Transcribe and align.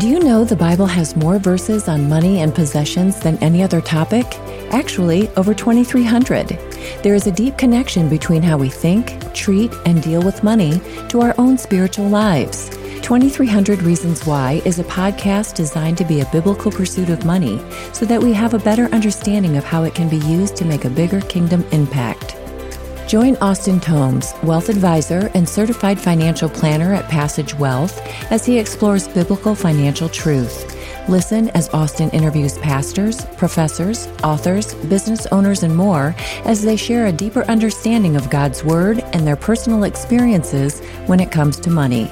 Do 0.00 0.08
you 0.08 0.20
know 0.20 0.44
the 0.44 0.56
Bible 0.56 0.86
has 0.86 1.14
more 1.14 1.38
verses 1.38 1.86
on 1.86 2.08
money 2.08 2.40
and 2.40 2.54
possessions 2.54 3.20
than 3.20 3.36
any 3.42 3.62
other 3.62 3.82
topic? 3.82 4.24
Actually, 4.72 5.28
over 5.36 5.52
2,300. 5.52 6.58
There 7.02 7.14
is 7.14 7.26
a 7.26 7.30
deep 7.30 7.58
connection 7.58 8.08
between 8.08 8.40
how 8.40 8.56
we 8.56 8.70
think, 8.70 9.30
treat, 9.34 9.70
and 9.84 10.02
deal 10.02 10.22
with 10.22 10.42
money 10.42 10.80
to 11.10 11.20
our 11.20 11.34
own 11.36 11.58
spiritual 11.58 12.08
lives. 12.08 12.70
2300 13.02 13.82
Reasons 13.82 14.24
Why 14.24 14.62
is 14.64 14.78
a 14.78 14.84
podcast 14.84 15.54
designed 15.54 15.98
to 15.98 16.06
be 16.06 16.22
a 16.22 16.30
biblical 16.32 16.72
pursuit 16.72 17.10
of 17.10 17.26
money 17.26 17.60
so 17.92 18.06
that 18.06 18.22
we 18.22 18.32
have 18.32 18.54
a 18.54 18.58
better 18.58 18.86
understanding 18.94 19.58
of 19.58 19.64
how 19.64 19.82
it 19.82 19.94
can 19.94 20.08
be 20.08 20.24
used 20.26 20.56
to 20.56 20.64
make 20.64 20.86
a 20.86 20.90
bigger 20.90 21.20
kingdom 21.20 21.62
impact. 21.72 22.29
Join 23.10 23.34
Austin 23.38 23.80
Tomes, 23.80 24.34
wealth 24.44 24.68
advisor 24.68 25.32
and 25.34 25.48
certified 25.48 25.98
financial 25.98 26.48
planner 26.48 26.94
at 26.94 27.08
Passage 27.08 27.56
Wealth, 27.56 28.00
as 28.30 28.46
he 28.46 28.56
explores 28.56 29.08
biblical 29.08 29.56
financial 29.56 30.08
truth. 30.08 30.78
Listen 31.08 31.48
as 31.48 31.68
Austin 31.70 32.08
interviews 32.10 32.56
pastors, 32.58 33.24
professors, 33.36 34.06
authors, 34.22 34.74
business 34.74 35.26
owners, 35.32 35.64
and 35.64 35.74
more 35.74 36.14
as 36.44 36.62
they 36.62 36.76
share 36.76 37.06
a 37.06 37.12
deeper 37.12 37.42
understanding 37.46 38.14
of 38.14 38.30
God's 38.30 38.62
Word 38.62 39.00
and 39.12 39.26
their 39.26 39.34
personal 39.34 39.82
experiences 39.82 40.78
when 41.06 41.18
it 41.18 41.32
comes 41.32 41.58
to 41.58 41.68
money. 41.68 42.08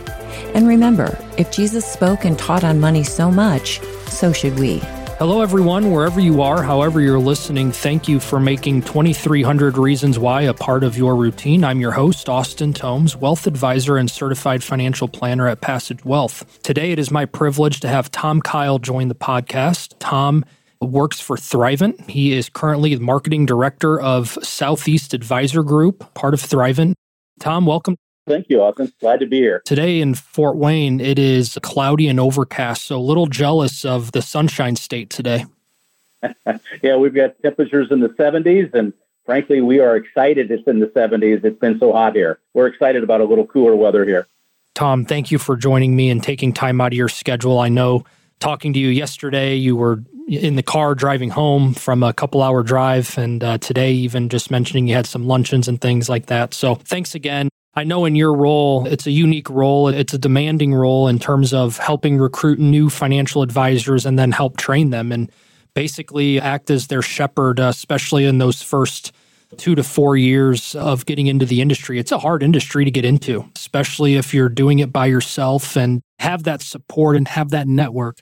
And 0.52 0.66
remember, 0.66 1.16
if 1.38 1.52
Jesus 1.52 1.86
spoke 1.86 2.24
and 2.24 2.36
taught 2.36 2.64
on 2.64 2.80
money 2.80 3.04
so 3.04 3.30
much, 3.30 3.80
so 4.08 4.32
should 4.32 4.58
we. 4.58 4.82
Hello, 5.18 5.42
everyone, 5.42 5.90
wherever 5.90 6.20
you 6.20 6.42
are, 6.42 6.62
however 6.62 7.00
you're 7.00 7.18
listening, 7.18 7.72
thank 7.72 8.06
you 8.06 8.20
for 8.20 8.38
making 8.38 8.82
2300 8.82 9.76
Reasons 9.76 10.16
Why 10.16 10.42
a 10.42 10.54
part 10.54 10.84
of 10.84 10.96
your 10.96 11.16
routine. 11.16 11.64
I'm 11.64 11.80
your 11.80 11.90
host, 11.90 12.28
Austin 12.28 12.72
Tomes, 12.72 13.16
wealth 13.16 13.48
advisor 13.48 13.96
and 13.96 14.08
certified 14.08 14.62
financial 14.62 15.08
planner 15.08 15.48
at 15.48 15.60
Passage 15.60 16.04
Wealth. 16.04 16.62
Today, 16.62 16.92
it 16.92 17.00
is 17.00 17.10
my 17.10 17.24
privilege 17.24 17.80
to 17.80 17.88
have 17.88 18.12
Tom 18.12 18.40
Kyle 18.40 18.78
join 18.78 19.08
the 19.08 19.16
podcast. 19.16 19.96
Tom 19.98 20.44
works 20.80 21.18
for 21.18 21.36
Thrivent. 21.36 22.08
He 22.08 22.32
is 22.32 22.48
currently 22.48 22.94
the 22.94 23.02
marketing 23.02 23.44
director 23.44 24.00
of 24.00 24.38
Southeast 24.44 25.14
Advisor 25.14 25.64
Group, 25.64 26.14
part 26.14 26.32
of 26.32 26.40
Thrivent. 26.40 26.94
Tom, 27.40 27.66
welcome 27.66 27.96
Thank 28.28 28.50
you, 28.50 28.62
Austin. 28.62 28.92
Glad 29.00 29.20
to 29.20 29.26
be 29.26 29.38
here. 29.38 29.62
Today 29.64 30.00
in 30.00 30.14
Fort 30.14 30.56
Wayne, 30.56 31.00
it 31.00 31.18
is 31.18 31.58
cloudy 31.62 32.08
and 32.08 32.20
overcast, 32.20 32.84
so 32.84 32.96
a 32.96 33.00
little 33.00 33.26
jealous 33.26 33.84
of 33.84 34.12
the 34.12 34.22
sunshine 34.22 34.76
state 34.76 35.10
today. 35.10 35.46
yeah, 36.82 36.96
we've 36.96 37.14
got 37.14 37.40
temperatures 37.42 37.88
in 37.90 38.00
the 38.00 38.08
70s, 38.10 38.74
and 38.74 38.92
frankly, 39.24 39.60
we 39.60 39.80
are 39.80 39.96
excited 39.96 40.50
it's 40.50 40.66
in 40.68 40.80
the 40.80 40.86
70s. 40.88 41.44
It's 41.44 41.58
been 41.58 41.78
so 41.78 41.92
hot 41.92 42.14
here. 42.14 42.38
We're 42.54 42.66
excited 42.66 43.02
about 43.02 43.20
a 43.20 43.24
little 43.24 43.46
cooler 43.46 43.74
weather 43.74 44.04
here. 44.04 44.26
Tom, 44.74 45.04
thank 45.04 45.30
you 45.30 45.38
for 45.38 45.56
joining 45.56 45.96
me 45.96 46.10
and 46.10 46.22
taking 46.22 46.52
time 46.52 46.80
out 46.80 46.92
of 46.92 46.96
your 46.96 47.08
schedule. 47.08 47.58
I 47.58 47.68
know 47.68 48.04
talking 48.40 48.72
to 48.74 48.78
you 48.78 48.88
yesterday, 48.88 49.54
you 49.54 49.74
were 49.74 50.02
in 50.28 50.56
the 50.56 50.62
car 50.62 50.94
driving 50.94 51.30
home 51.30 51.74
from 51.74 52.02
a 52.02 52.12
couple 52.12 52.42
hour 52.42 52.62
drive, 52.62 53.16
and 53.16 53.42
uh, 53.42 53.58
today, 53.58 53.92
even 53.92 54.28
just 54.28 54.50
mentioning 54.50 54.86
you 54.86 54.94
had 54.94 55.06
some 55.06 55.26
luncheons 55.26 55.66
and 55.66 55.80
things 55.80 56.08
like 56.08 56.26
that. 56.26 56.52
So, 56.54 56.74
thanks 56.74 57.14
again. 57.14 57.48
I 57.78 57.84
know 57.84 58.06
in 58.06 58.16
your 58.16 58.34
role, 58.34 58.88
it's 58.88 59.06
a 59.06 59.12
unique 59.12 59.48
role. 59.48 59.86
It's 59.86 60.12
a 60.12 60.18
demanding 60.18 60.74
role 60.74 61.06
in 61.06 61.20
terms 61.20 61.54
of 61.54 61.78
helping 61.78 62.18
recruit 62.18 62.58
new 62.58 62.90
financial 62.90 63.40
advisors 63.40 64.04
and 64.04 64.18
then 64.18 64.32
help 64.32 64.56
train 64.56 64.90
them 64.90 65.12
and 65.12 65.30
basically 65.74 66.40
act 66.40 66.72
as 66.72 66.88
their 66.88 67.02
shepherd, 67.02 67.60
uh, 67.60 67.68
especially 67.68 68.24
in 68.24 68.38
those 68.38 68.62
first 68.62 69.12
two 69.58 69.76
to 69.76 69.84
four 69.84 70.16
years 70.16 70.74
of 70.74 71.06
getting 71.06 71.28
into 71.28 71.46
the 71.46 71.60
industry. 71.60 72.00
It's 72.00 72.10
a 72.10 72.18
hard 72.18 72.42
industry 72.42 72.84
to 72.84 72.90
get 72.90 73.04
into, 73.04 73.48
especially 73.54 74.16
if 74.16 74.34
you're 74.34 74.48
doing 74.48 74.80
it 74.80 74.92
by 74.92 75.06
yourself 75.06 75.76
and 75.76 76.02
have 76.18 76.42
that 76.42 76.62
support 76.62 77.14
and 77.14 77.28
have 77.28 77.50
that 77.50 77.68
network. 77.68 78.18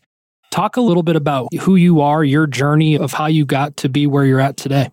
Talk 0.51 0.77
a 0.77 0.83
little 0.83 1.03
bit 1.03 1.17
about 1.17 1.49
who 1.61 1.77
you 1.77 2.03
are, 2.03 2.23
your 2.23 2.47
journey 2.47 2.99
of 2.99 3.15
how 3.15 3.25
you 3.25 3.47
got 3.47 3.79
to 3.79 3.89
be 3.89 4.07
where 4.07 4.27
you're 4.27 4.39
at 4.39 4.59
today. 4.59 4.91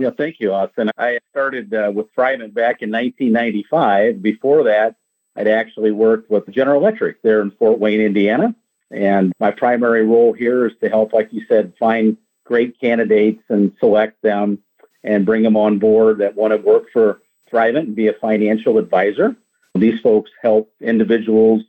Yeah, 0.00 0.08
thank 0.16 0.40
you, 0.40 0.54
Austin. 0.54 0.90
I 0.96 1.18
started 1.30 1.74
uh, 1.74 1.92
with 1.94 2.06
Thrivent 2.16 2.54
back 2.54 2.80
in 2.80 2.90
1995. 2.90 4.22
Before 4.22 4.64
that, 4.64 4.96
I'd 5.36 5.46
actually 5.46 5.90
worked 5.90 6.30
with 6.30 6.48
General 6.48 6.80
Electric 6.80 7.20
there 7.20 7.42
in 7.42 7.50
Fort 7.50 7.78
Wayne, 7.78 8.00
Indiana. 8.00 8.54
And 8.90 9.34
my 9.38 9.50
primary 9.50 10.06
role 10.06 10.32
here 10.32 10.64
is 10.66 10.72
to 10.80 10.88
help, 10.88 11.12
like 11.12 11.30
you 11.34 11.44
said, 11.46 11.74
find 11.78 12.16
great 12.44 12.80
candidates 12.80 13.42
and 13.50 13.72
select 13.78 14.22
them 14.22 14.60
and 15.04 15.26
bring 15.26 15.42
them 15.42 15.54
on 15.54 15.78
board 15.78 16.16
that 16.18 16.34
want 16.34 16.52
to 16.52 16.56
work 16.56 16.84
for 16.90 17.20
Thrivent 17.52 17.80
and 17.80 17.94
be 17.94 18.08
a 18.08 18.14
financial 18.14 18.78
advisor. 18.78 19.36
These 19.74 20.00
folks 20.00 20.30
help 20.40 20.72
individuals, 20.80 21.62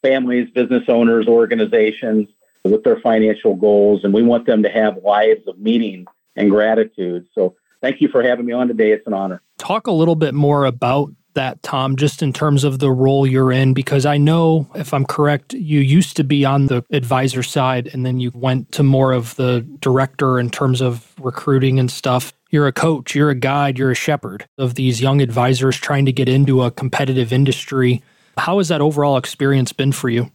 families, 0.00 0.48
business 0.48 0.84
owners, 0.88 1.28
organizations 1.28 2.30
with 2.64 2.84
their 2.84 3.00
financial 3.00 3.54
goals, 3.54 4.02
and 4.02 4.14
we 4.14 4.22
want 4.22 4.46
them 4.46 4.62
to 4.62 4.70
have 4.70 5.04
lives 5.04 5.46
of 5.46 5.58
meaning 5.58 6.06
and 6.36 6.50
gratitude. 6.50 7.26
So 7.34 7.54
thank 7.86 8.00
you 8.00 8.08
for 8.08 8.22
having 8.22 8.46
me 8.46 8.52
on 8.52 8.66
today. 8.66 8.90
It's 8.90 9.06
an 9.06 9.12
honor. 9.12 9.40
Talk 9.58 9.86
a 9.86 9.92
little 9.92 10.16
bit 10.16 10.34
more 10.34 10.64
about 10.64 11.12
that, 11.34 11.62
Tom, 11.62 11.96
just 11.96 12.20
in 12.20 12.32
terms 12.32 12.64
of 12.64 12.80
the 12.80 12.90
role 12.90 13.26
you're 13.26 13.52
in, 13.52 13.74
because 13.74 14.04
I 14.06 14.16
know, 14.16 14.66
if 14.74 14.92
I'm 14.92 15.04
correct, 15.04 15.52
you 15.52 15.80
used 15.80 16.16
to 16.16 16.24
be 16.24 16.44
on 16.44 16.66
the 16.66 16.84
advisor 16.90 17.42
side 17.44 17.88
and 17.92 18.04
then 18.04 18.18
you 18.18 18.32
went 18.34 18.72
to 18.72 18.82
more 18.82 19.12
of 19.12 19.36
the 19.36 19.60
director 19.80 20.40
in 20.40 20.50
terms 20.50 20.80
of 20.80 21.14
recruiting 21.20 21.78
and 21.78 21.90
stuff. 21.90 22.32
You're 22.50 22.66
a 22.66 22.72
coach, 22.72 23.14
you're 23.14 23.30
a 23.30 23.34
guide, 23.34 23.78
you're 23.78 23.90
a 23.90 23.94
shepherd 23.94 24.48
of 24.58 24.74
these 24.74 25.00
young 25.00 25.20
advisors 25.20 25.76
trying 25.76 26.06
to 26.06 26.12
get 26.12 26.28
into 26.28 26.62
a 26.62 26.70
competitive 26.70 27.32
industry. 27.32 28.02
How 28.38 28.58
has 28.58 28.68
that 28.68 28.80
overall 28.80 29.16
experience 29.16 29.72
been 29.72 29.92
for 29.92 30.08
you? 30.08 30.32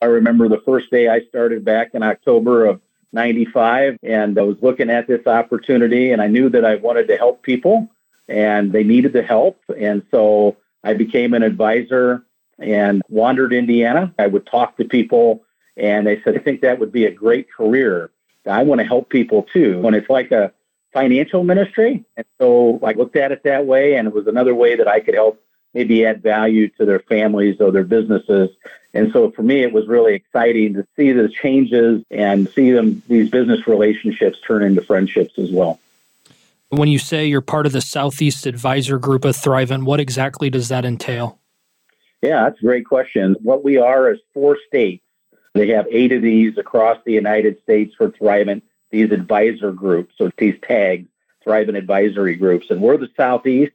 I 0.00 0.06
remember 0.06 0.48
the 0.48 0.62
first 0.64 0.90
day 0.90 1.08
I 1.08 1.20
started 1.28 1.64
back 1.64 1.90
in 1.92 2.02
October 2.02 2.66
of 2.66 2.80
95 3.12 3.98
and 4.02 4.38
I 4.38 4.42
was 4.42 4.56
looking 4.60 4.90
at 4.90 5.06
this 5.06 5.26
opportunity 5.26 6.12
and 6.12 6.20
I 6.20 6.26
knew 6.26 6.48
that 6.50 6.64
I 6.64 6.76
wanted 6.76 7.08
to 7.08 7.16
help 7.16 7.42
people 7.42 7.88
and 8.28 8.72
they 8.72 8.84
needed 8.84 9.12
the 9.12 9.22
help. 9.22 9.60
And 9.78 10.02
so 10.10 10.56
I 10.84 10.94
became 10.94 11.34
an 11.34 11.42
advisor 11.42 12.24
and 12.58 13.02
wandered 13.08 13.52
Indiana. 13.52 14.12
I 14.18 14.26
would 14.26 14.46
talk 14.46 14.76
to 14.76 14.84
people 14.84 15.44
and 15.76 16.06
they 16.06 16.20
said, 16.22 16.36
I 16.36 16.40
think 16.40 16.60
that 16.60 16.78
would 16.78 16.92
be 16.92 17.06
a 17.06 17.10
great 17.10 17.50
career. 17.50 18.10
I 18.46 18.62
want 18.62 18.80
to 18.80 18.86
help 18.86 19.08
people 19.10 19.44
too. 19.52 19.86
And 19.86 19.96
it's 19.96 20.10
like 20.10 20.32
a 20.32 20.52
financial 20.92 21.44
ministry. 21.44 22.04
And 22.16 22.26
so 22.40 22.80
I 22.82 22.92
looked 22.92 23.16
at 23.16 23.32
it 23.32 23.42
that 23.44 23.66
way 23.66 23.94
and 23.94 24.08
it 24.08 24.14
was 24.14 24.26
another 24.26 24.54
way 24.54 24.76
that 24.76 24.88
I 24.88 25.00
could 25.00 25.14
help 25.14 25.42
maybe 25.74 26.04
add 26.04 26.22
value 26.22 26.68
to 26.68 26.84
their 26.84 27.00
families 27.00 27.60
or 27.60 27.70
their 27.70 27.84
businesses. 27.84 28.50
And 28.94 29.12
so 29.12 29.30
for 29.30 29.42
me, 29.42 29.62
it 29.62 29.72
was 29.72 29.86
really 29.86 30.14
exciting 30.14 30.74
to 30.74 30.86
see 30.96 31.12
the 31.12 31.28
changes 31.28 32.02
and 32.10 32.48
see 32.50 32.72
them, 32.72 33.02
these 33.08 33.30
business 33.30 33.66
relationships 33.66 34.38
turn 34.46 34.62
into 34.62 34.82
friendships 34.82 35.38
as 35.38 35.50
well. 35.50 35.78
When 36.70 36.88
you 36.88 36.98
say 36.98 37.26
you're 37.26 37.40
part 37.40 37.66
of 37.66 37.72
the 37.72 37.80
Southeast 37.80 38.46
Advisor 38.46 38.98
Group 38.98 39.24
of 39.24 39.36
Thrivent, 39.36 39.84
what 39.84 40.00
exactly 40.00 40.50
does 40.50 40.68
that 40.68 40.84
entail? 40.84 41.38
Yeah, 42.22 42.44
that's 42.44 42.60
a 42.60 42.64
great 42.64 42.84
question. 42.84 43.36
What 43.42 43.62
we 43.62 43.78
are 43.78 44.10
is 44.12 44.18
four 44.34 44.58
states. 44.66 45.04
They 45.54 45.68
have 45.68 45.86
eight 45.90 46.12
of 46.12 46.22
these 46.22 46.58
across 46.58 46.98
the 47.04 47.12
United 47.12 47.60
States 47.62 47.94
for 47.94 48.10
Thrivent, 48.10 48.62
these 48.90 49.12
advisor 49.12 49.72
groups, 49.72 50.14
so 50.18 50.30
these 50.36 50.56
tags, 50.62 51.08
Thrivent 51.46 51.76
advisory 51.76 52.36
groups. 52.36 52.66
And 52.70 52.80
we're 52.80 52.96
the 52.96 53.10
Southeast, 53.16 53.72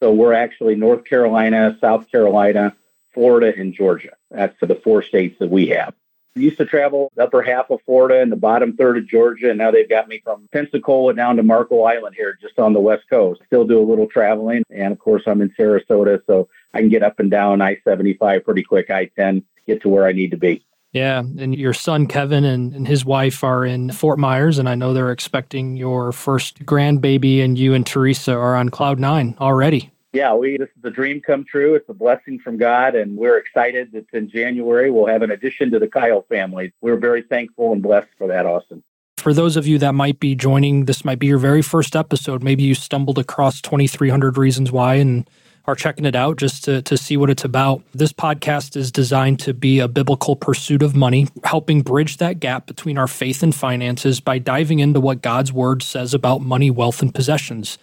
so 0.00 0.12
we're 0.12 0.32
actually 0.32 0.74
North 0.74 1.04
Carolina, 1.04 1.76
South 1.80 2.10
Carolina, 2.10 2.74
Florida, 3.12 3.52
and 3.56 3.74
Georgia. 3.74 4.16
That's 4.30 4.56
the 4.60 4.74
four 4.76 5.02
states 5.02 5.38
that 5.38 5.50
we 5.50 5.68
have. 5.68 5.94
I 6.36 6.40
used 6.40 6.58
to 6.58 6.64
travel 6.64 7.10
the 7.16 7.24
upper 7.24 7.42
half 7.42 7.70
of 7.70 7.80
Florida 7.84 8.20
and 8.20 8.30
the 8.30 8.36
bottom 8.36 8.76
third 8.76 8.98
of 8.98 9.06
Georgia, 9.08 9.50
and 9.50 9.58
now 9.58 9.72
they've 9.72 9.88
got 9.88 10.08
me 10.08 10.20
from 10.22 10.48
Pensacola 10.52 11.12
down 11.12 11.36
to 11.36 11.42
Marco 11.42 11.82
Island 11.82 12.14
here, 12.16 12.38
just 12.40 12.58
on 12.58 12.72
the 12.72 12.80
west 12.80 13.02
coast. 13.10 13.42
Still 13.46 13.64
do 13.64 13.80
a 13.80 13.88
little 13.88 14.06
traveling, 14.06 14.62
and 14.70 14.92
of 14.92 14.98
course 15.00 15.24
I'm 15.26 15.42
in 15.42 15.50
Sarasota, 15.50 16.24
so 16.26 16.48
I 16.72 16.78
can 16.78 16.88
get 16.88 17.02
up 17.02 17.18
and 17.18 17.30
down 17.30 17.60
I-75 17.60 18.44
pretty 18.44 18.62
quick. 18.62 18.90
I-10 18.90 19.42
get 19.66 19.82
to 19.82 19.88
where 19.88 20.06
I 20.06 20.12
need 20.12 20.30
to 20.30 20.36
be. 20.36 20.64
Yeah, 20.92 21.20
and 21.20 21.54
your 21.54 21.72
son 21.72 22.06
Kevin 22.06 22.44
and, 22.44 22.74
and 22.74 22.86
his 22.86 23.04
wife 23.04 23.44
are 23.44 23.64
in 23.64 23.92
Fort 23.92 24.18
Myers, 24.18 24.58
and 24.58 24.68
I 24.68 24.74
know 24.74 24.92
they're 24.92 25.12
expecting 25.12 25.76
your 25.76 26.10
first 26.10 26.64
grandbaby, 26.64 27.44
and 27.44 27.56
you 27.56 27.74
and 27.74 27.86
Teresa 27.86 28.32
are 28.32 28.56
on 28.56 28.70
cloud 28.70 28.98
nine 28.98 29.36
already. 29.40 29.92
Yeah, 30.12 30.34
we 30.34 30.56
this 30.56 30.68
is 30.76 30.84
a 30.84 30.90
dream 30.90 31.20
come 31.20 31.44
true. 31.44 31.74
It's 31.76 31.88
a 31.88 31.94
blessing 31.94 32.40
from 32.40 32.56
God, 32.56 32.96
and 32.96 33.16
we're 33.16 33.38
excited 33.38 33.92
that 33.92 34.06
in 34.12 34.28
January 34.28 34.90
we'll 34.90 35.06
have 35.06 35.22
an 35.22 35.30
addition 35.30 35.70
to 35.70 35.78
the 35.78 35.86
Kyle 35.86 36.22
family. 36.28 36.72
We're 36.80 36.96
very 36.96 37.22
thankful 37.22 37.72
and 37.72 37.80
blessed 37.80 38.08
for 38.18 38.26
that, 38.26 38.44
Austin. 38.44 38.82
For 39.18 39.32
those 39.32 39.56
of 39.56 39.68
you 39.68 39.78
that 39.78 39.94
might 39.94 40.18
be 40.18 40.34
joining, 40.34 40.86
this 40.86 41.04
might 41.04 41.20
be 41.20 41.28
your 41.28 41.38
very 41.38 41.62
first 41.62 41.94
episode. 41.94 42.42
Maybe 42.42 42.64
you 42.64 42.74
stumbled 42.74 43.18
across 43.18 43.60
2300 43.60 44.36
Reasons 44.36 44.72
Why 44.72 44.94
and 44.94 45.28
are 45.66 45.74
checking 45.74 46.04
it 46.04 46.16
out 46.16 46.36
just 46.36 46.64
to, 46.64 46.82
to 46.82 46.96
see 46.96 47.16
what 47.16 47.30
it's 47.30 47.44
about. 47.44 47.82
This 47.92 48.12
podcast 48.12 48.76
is 48.76 48.90
designed 48.90 49.40
to 49.40 49.54
be 49.54 49.78
a 49.78 49.88
biblical 49.88 50.36
pursuit 50.36 50.82
of 50.82 50.96
money, 50.96 51.28
helping 51.44 51.82
bridge 51.82 52.16
that 52.16 52.40
gap 52.40 52.66
between 52.66 52.98
our 52.98 53.08
faith 53.08 53.42
and 53.42 53.54
finances 53.54 54.20
by 54.20 54.38
diving 54.38 54.78
into 54.78 55.00
what 55.00 55.22
God's 55.22 55.52
word 55.52 55.82
says 55.82 56.14
about 56.14 56.40
money, 56.40 56.70
wealth, 56.70 57.02
and 57.02 57.14
possessions. 57.14 57.78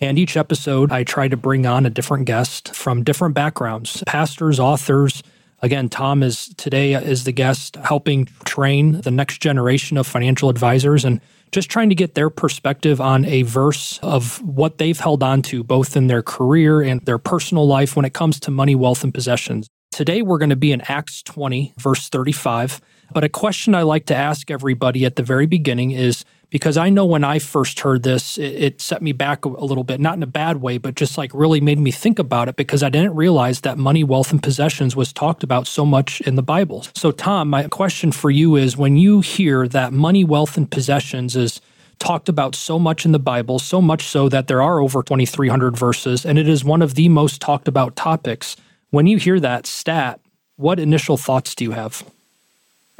And 0.00 0.18
each 0.18 0.36
episode, 0.36 0.92
I 0.92 1.04
try 1.04 1.28
to 1.28 1.36
bring 1.36 1.66
on 1.66 1.84
a 1.84 1.90
different 1.90 2.24
guest 2.24 2.74
from 2.74 3.04
different 3.04 3.34
backgrounds 3.34 4.02
pastors, 4.06 4.58
authors, 4.58 5.22
Again, 5.62 5.88
Tom 5.88 6.22
is 6.22 6.48
today 6.56 6.94
uh, 6.94 7.00
is 7.00 7.24
the 7.24 7.32
guest 7.32 7.76
helping 7.76 8.26
train 8.44 9.00
the 9.02 9.10
next 9.10 9.42
generation 9.42 9.96
of 9.96 10.06
financial 10.06 10.48
advisors 10.48 11.04
and 11.04 11.20
just 11.52 11.68
trying 11.68 11.88
to 11.88 11.94
get 11.94 12.14
their 12.14 12.30
perspective 12.30 13.00
on 13.00 13.24
a 13.24 13.42
verse 13.42 13.98
of 14.02 14.40
what 14.42 14.78
they've 14.78 14.98
held 14.98 15.22
on 15.22 15.42
to 15.42 15.62
both 15.62 15.96
in 15.96 16.06
their 16.06 16.22
career 16.22 16.80
and 16.80 17.04
their 17.06 17.18
personal 17.18 17.66
life 17.66 17.96
when 17.96 18.04
it 18.04 18.14
comes 18.14 18.40
to 18.40 18.50
money, 18.50 18.74
wealth, 18.74 19.04
and 19.04 19.12
possessions. 19.12 19.68
Today, 19.90 20.22
we're 20.22 20.38
going 20.38 20.50
to 20.50 20.56
be 20.56 20.72
in 20.72 20.80
Acts 20.82 21.22
20, 21.24 21.74
verse 21.76 22.08
35. 22.08 22.80
But 23.12 23.24
a 23.24 23.28
question 23.28 23.74
I 23.74 23.82
like 23.82 24.06
to 24.06 24.14
ask 24.14 24.50
everybody 24.50 25.04
at 25.04 25.16
the 25.16 25.24
very 25.24 25.46
beginning 25.46 25.90
is 25.90 26.24
because 26.50 26.76
I 26.76 26.90
know 26.90 27.04
when 27.04 27.24
I 27.24 27.38
first 27.38 27.80
heard 27.80 28.02
this, 28.02 28.36
it, 28.36 28.42
it, 28.42 28.80
set 28.80 29.02
me 29.02 29.12
back 29.12 29.44
a, 29.44 29.48
little 29.48 29.84
bit, 29.84 30.00
not 30.00 30.16
in 30.16 30.22
a 30.22 30.26
bad 30.26 30.60
way, 30.60 30.78
but 30.78 30.96
just 30.96 31.16
like 31.16 31.30
really 31.32 31.60
made 31.60 31.78
me 31.78 31.90
think 31.90 32.18
about 32.18 32.48
it 32.48 32.56
because 32.56 32.82
I 32.82 32.90
didn't 32.90 33.14
realize 33.14 33.60
that 33.60 33.78
money, 33.78 34.04
wealth, 34.04 34.32
and 34.32 34.42
possessions 34.42 34.96
was 34.96 35.12
talked 35.12 35.42
about 35.42 35.66
so 35.66 35.86
much 35.86 36.20
in 36.22 36.34
the 36.34 36.42
Bible. 36.42 36.84
So, 36.94 37.12
Tom, 37.12 37.50
my 37.50 37.68
question 37.68 38.12
for 38.12 38.30
you 38.30 38.56
is 38.56 38.76
when 38.76 38.96
you 38.96 39.20
hear 39.20 39.68
that 39.68 39.92
money, 39.92 40.24
wealth, 40.24 40.56
and 40.56 40.70
possessions 40.70 41.36
is 41.36 41.60
talked 41.98 42.28
about 42.28 42.54
so 42.54 42.78
much 42.78 43.04
in 43.04 43.12
the 43.12 43.18
Bible, 43.18 43.58
so 43.58 43.80
much 43.80 44.04
so 44.04 44.28
that 44.28 44.48
there 44.48 44.62
are 44.62 44.80
over 44.80 45.02
2,300 45.02 45.76
verses, 45.76 46.26
and 46.26 46.38
it 46.38 46.48
is 46.48 46.64
one 46.64 46.82
of 46.82 46.94
the 46.94 47.08
most 47.08 47.40
talked 47.40 47.68
about 47.68 47.94
topics. 47.94 48.56
When 48.90 49.06
you 49.06 49.18
hear 49.18 49.38
that 49.38 49.66
stat, 49.66 50.20
what 50.56 50.80
initial 50.80 51.16
thoughts 51.16 51.54
do 51.54 51.64
you 51.64 51.72
have? 51.72 52.02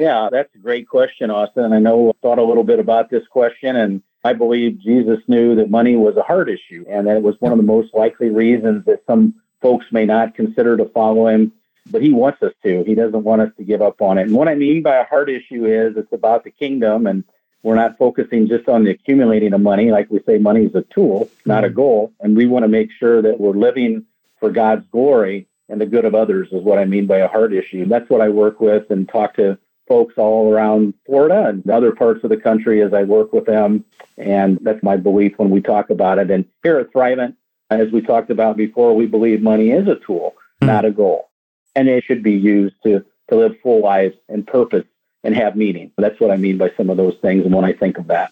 Yeah, 0.01 0.29
that's 0.31 0.49
a 0.55 0.57
great 0.57 0.89
question, 0.89 1.29
Austin. 1.29 1.73
I 1.73 1.77
know 1.77 2.09
I 2.09 2.13
thought 2.23 2.39
a 2.39 2.43
little 2.43 2.63
bit 2.63 2.79
about 2.79 3.11
this 3.11 3.21
question, 3.27 3.75
and 3.75 4.01
I 4.23 4.33
believe 4.33 4.79
Jesus 4.79 5.19
knew 5.27 5.53
that 5.57 5.69
money 5.69 5.95
was 5.95 6.17
a 6.17 6.23
heart 6.23 6.49
issue, 6.49 6.83
and 6.89 7.05
that 7.05 7.17
it 7.17 7.21
was 7.21 7.35
one 7.39 7.51
of 7.51 7.59
the 7.59 7.63
most 7.63 7.93
likely 7.93 8.29
reasons 8.29 8.83
that 8.85 9.03
some 9.05 9.35
folks 9.61 9.85
may 9.91 10.07
not 10.07 10.33
consider 10.33 10.75
to 10.75 10.85
follow 10.85 11.27
him. 11.27 11.51
But 11.91 12.01
he 12.01 12.11
wants 12.11 12.41
us 12.41 12.53
to. 12.63 12.83
He 12.83 12.95
doesn't 12.95 13.23
want 13.23 13.43
us 13.43 13.51
to 13.57 13.63
give 13.63 13.83
up 13.83 14.01
on 14.01 14.17
it. 14.17 14.23
And 14.23 14.35
what 14.35 14.47
I 14.47 14.55
mean 14.55 14.81
by 14.81 14.95
a 14.95 15.03
heart 15.03 15.29
issue 15.29 15.67
is 15.67 15.95
it's 15.95 16.11
about 16.11 16.45
the 16.45 16.51
kingdom, 16.51 17.05
and 17.05 17.23
we're 17.61 17.75
not 17.75 17.99
focusing 17.99 18.47
just 18.47 18.67
on 18.67 18.83
the 18.83 18.89
accumulating 18.89 19.53
of 19.53 19.61
money. 19.61 19.91
Like 19.91 20.09
we 20.09 20.19
say, 20.25 20.39
money 20.39 20.65
is 20.65 20.73
a 20.73 20.81
tool, 20.81 21.29
not 21.45 21.63
a 21.63 21.67
mm-hmm. 21.67 21.75
goal. 21.75 22.13
And 22.19 22.35
we 22.35 22.47
want 22.47 22.63
to 22.63 22.69
make 22.69 22.89
sure 22.91 23.21
that 23.21 23.39
we're 23.39 23.53
living 23.53 24.07
for 24.39 24.49
God's 24.49 24.87
glory 24.91 25.47
and 25.69 25.79
the 25.79 25.85
good 25.85 26.05
of 26.05 26.15
others, 26.15 26.47
is 26.51 26.63
what 26.63 26.79
I 26.79 26.85
mean 26.85 27.05
by 27.05 27.19
a 27.19 27.27
heart 27.27 27.53
issue. 27.53 27.83
And 27.83 27.91
that's 27.91 28.09
what 28.09 28.21
I 28.21 28.29
work 28.29 28.59
with 28.59 28.89
and 28.89 29.07
talk 29.07 29.35
to 29.35 29.59
folks 29.91 30.13
all 30.15 30.53
around 30.53 30.93
Florida 31.05 31.49
and 31.49 31.69
other 31.69 31.91
parts 31.91 32.23
of 32.23 32.29
the 32.29 32.37
country 32.37 32.81
as 32.81 32.93
I 32.93 33.03
work 33.03 33.33
with 33.33 33.45
them. 33.45 33.83
And 34.17 34.57
that's 34.61 34.81
my 34.81 34.95
belief 34.95 35.33
when 35.35 35.49
we 35.49 35.59
talk 35.59 35.89
about 35.89 36.17
it. 36.17 36.31
And 36.31 36.45
here 36.63 36.79
at 36.79 36.93
Thrivent, 36.93 37.35
as 37.69 37.91
we 37.91 37.99
talked 37.99 38.29
about 38.29 38.55
before, 38.55 38.95
we 38.95 39.05
believe 39.05 39.41
money 39.41 39.71
is 39.71 39.89
a 39.89 39.97
tool, 39.97 40.35
mm-hmm. 40.61 40.67
not 40.67 40.85
a 40.85 40.91
goal. 40.91 41.29
And 41.75 41.89
it 41.89 42.05
should 42.05 42.23
be 42.23 42.31
used 42.31 42.75
to, 42.83 43.03
to 43.29 43.35
live 43.35 43.59
full 43.61 43.81
lives 43.81 44.15
and 44.29 44.47
purpose 44.47 44.85
and 45.25 45.35
have 45.35 45.57
meaning. 45.57 45.91
That's 45.97 46.21
what 46.21 46.31
I 46.31 46.37
mean 46.37 46.57
by 46.57 46.71
some 46.77 46.89
of 46.89 46.95
those 46.95 47.17
things. 47.21 47.43
And 47.43 47.53
when 47.53 47.65
I 47.65 47.73
think 47.73 47.97
of 47.97 48.07
that, 48.07 48.31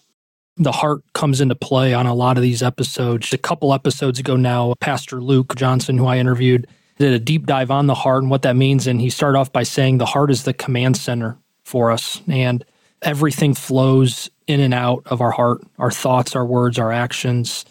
the 0.56 0.72
heart 0.72 1.02
comes 1.12 1.42
into 1.42 1.54
play 1.54 1.92
on 1.92 2.06
a 2.06 2.14
lot 2.14 2.38
of 2.38 2.42
these 2.42 2.62
episodes. 2.62 3.34
A 3.34 3.38
couple 3.38 3.74
episodes 3.74 4.18
ago 4.18 4.36
now, 4.36 4.72
Pastor 4.80 5.20
Luke 5.20 5.56
Johnson, 5.56 5.98
who 5.98 6.06
I 6.06 6.16
interviewed, 6.16 6.66
did 6.98 7.12
a 7.12 7.18
deep 7.18 7.44
dive 7.44 7.70
on 7.70 7.86
the 7.86 7.94
heart 7.94 8.22
and 8.22 8.30
what 8.30 8.42
that 8.42 8.56
means. 8.56 8.86
And 8.86 8.98
he 8.98 9.10
started 9.10 9.38
off 9.38 9.52
by 9.52 9.62
saying 9.62 9.98
the 9.98 10.06
heart 10.06 10.30
is 10.30 10.44
the 10.44 10.54
command 10.54 10.96
center 10.96 11.38
for 11.70 11.92
us. 11.92 12.20
And 12.28 12.64
everything 13.00 13.54
flows 13.54 14.28
in 14.46 14.60
and 14.60 14.74
out 14.74 15.02
of 15.06 15.20
our 15.20 15.30
heart, 15.30 15.62
our 15.78 15.90
thoughts, 15.90 16.34
our 16.34 16.44
words, 16.44 16.78
our 16.78 16.92
actions. 16.92 17.64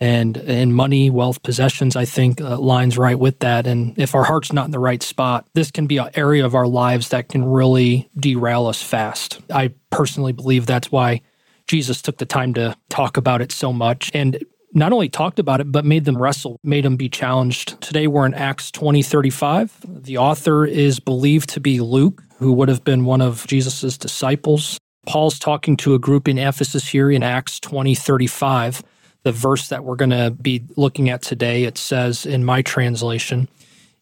And 0.00 0.36
and 0.36 0.72
money, 0.72 1.10
wealth, 1.10 1.42
possessions, 1.42 1.96
I 1.96 2.04
think 2.04 2.40
uh, 2.40 2.56
lines 2.56 2.96
right 2.96 3.18
with 3.18 3.40
that. 3.40 3.66
And 3.66 3.98
if 3.98 4.14
our 4.14 4.22
heart's 4.22 4.52
not 4.52 4.66
in 4.66 4.70
the 4.70 4.78
right 4.78 5.02
spot, 5.02 5.48
this 5.54 5.72
can 5.72 5.88
be 5.88 5.96
an 5.96 6.10
area 6.14 6.46
of 6.46 6.54
our 6.54 6.68
lives 6.68 7.08
that 7.08 7.28
can 7.28 7.44
really 7.44 8.08
derail 8.16 8.68
us 8.68 8.80
fast. 8.80 9.40
I 9.52 9.72
personally 9.90 10.32
believe 10.32 10.66
that's 10.66 10.92
why 10.92 11.22
Jesus 11.66 12.00
took 12.00 12.18
the 12.18 12.26
time 12.26 12.54
to 12.54 12.76
talk 12.88 13.16
about 13.16 13.40
it 13.40 13.50
so 13.50 13.72
much. 13.72 14.12
And 14.14 14.38
not 14.72 14.92
only 14.92 15.08
talked 15.08 15.38
about 15.38 15.60
it, 15.60 15.72
but 15.72 15.84
made 15.84 16.04
them 16.04 16.20
wrestle, 16.20 16.60
made 16.62 16.84
them 16.84 16.96
be 16.96 17.08
challenged. 17.08 17.80
Today 17.80 18.06
we're 18.06 18.26
in 18.26 18.34
Acts 18.34 18.70
20 18.70 19.02
35. 19.02 20.04
The 20.04 20.18
author 20.18 20.64
is 20.64 21.00
believed 21.00 21.48
to 21.50 21.60
be 21.60 21.80
Luke, 21.80 22.22
who 22.38 22.52
would 22.52 22.68
have 22.68 22.84
been 22.84 23.04
one 23.04 23.20
of 23.20 23.46
Jesus' 23.46 23.98
disciples. 23.98 24.78
Paul's 25.06 25.38
talking 25.38 25.76
to 25.78 25.94
a 25.94 25.98
group 25.98 26.28
in 26.28 26.38
Ephesus 26.38 26.88
here 26.88 27.10
in 27.10 27.22
Acts 27.22 27.60
20 27.60 27.94
35. 27.94 28.82
The 29.24 29.32
verse 29.32 29.68
that 29.68 29.84
we're 29.84 29.96
going 29.96 30.10
to 30.10 30.30
be 30.30 30.62
looking 30.76 31.10
at 31.10 31.22
today, 31.22 31.64
it 31.64 31.76
says 31.76 32.24
in 32.24 32.44
my 32.44 32.62
translation, 32.62 33.48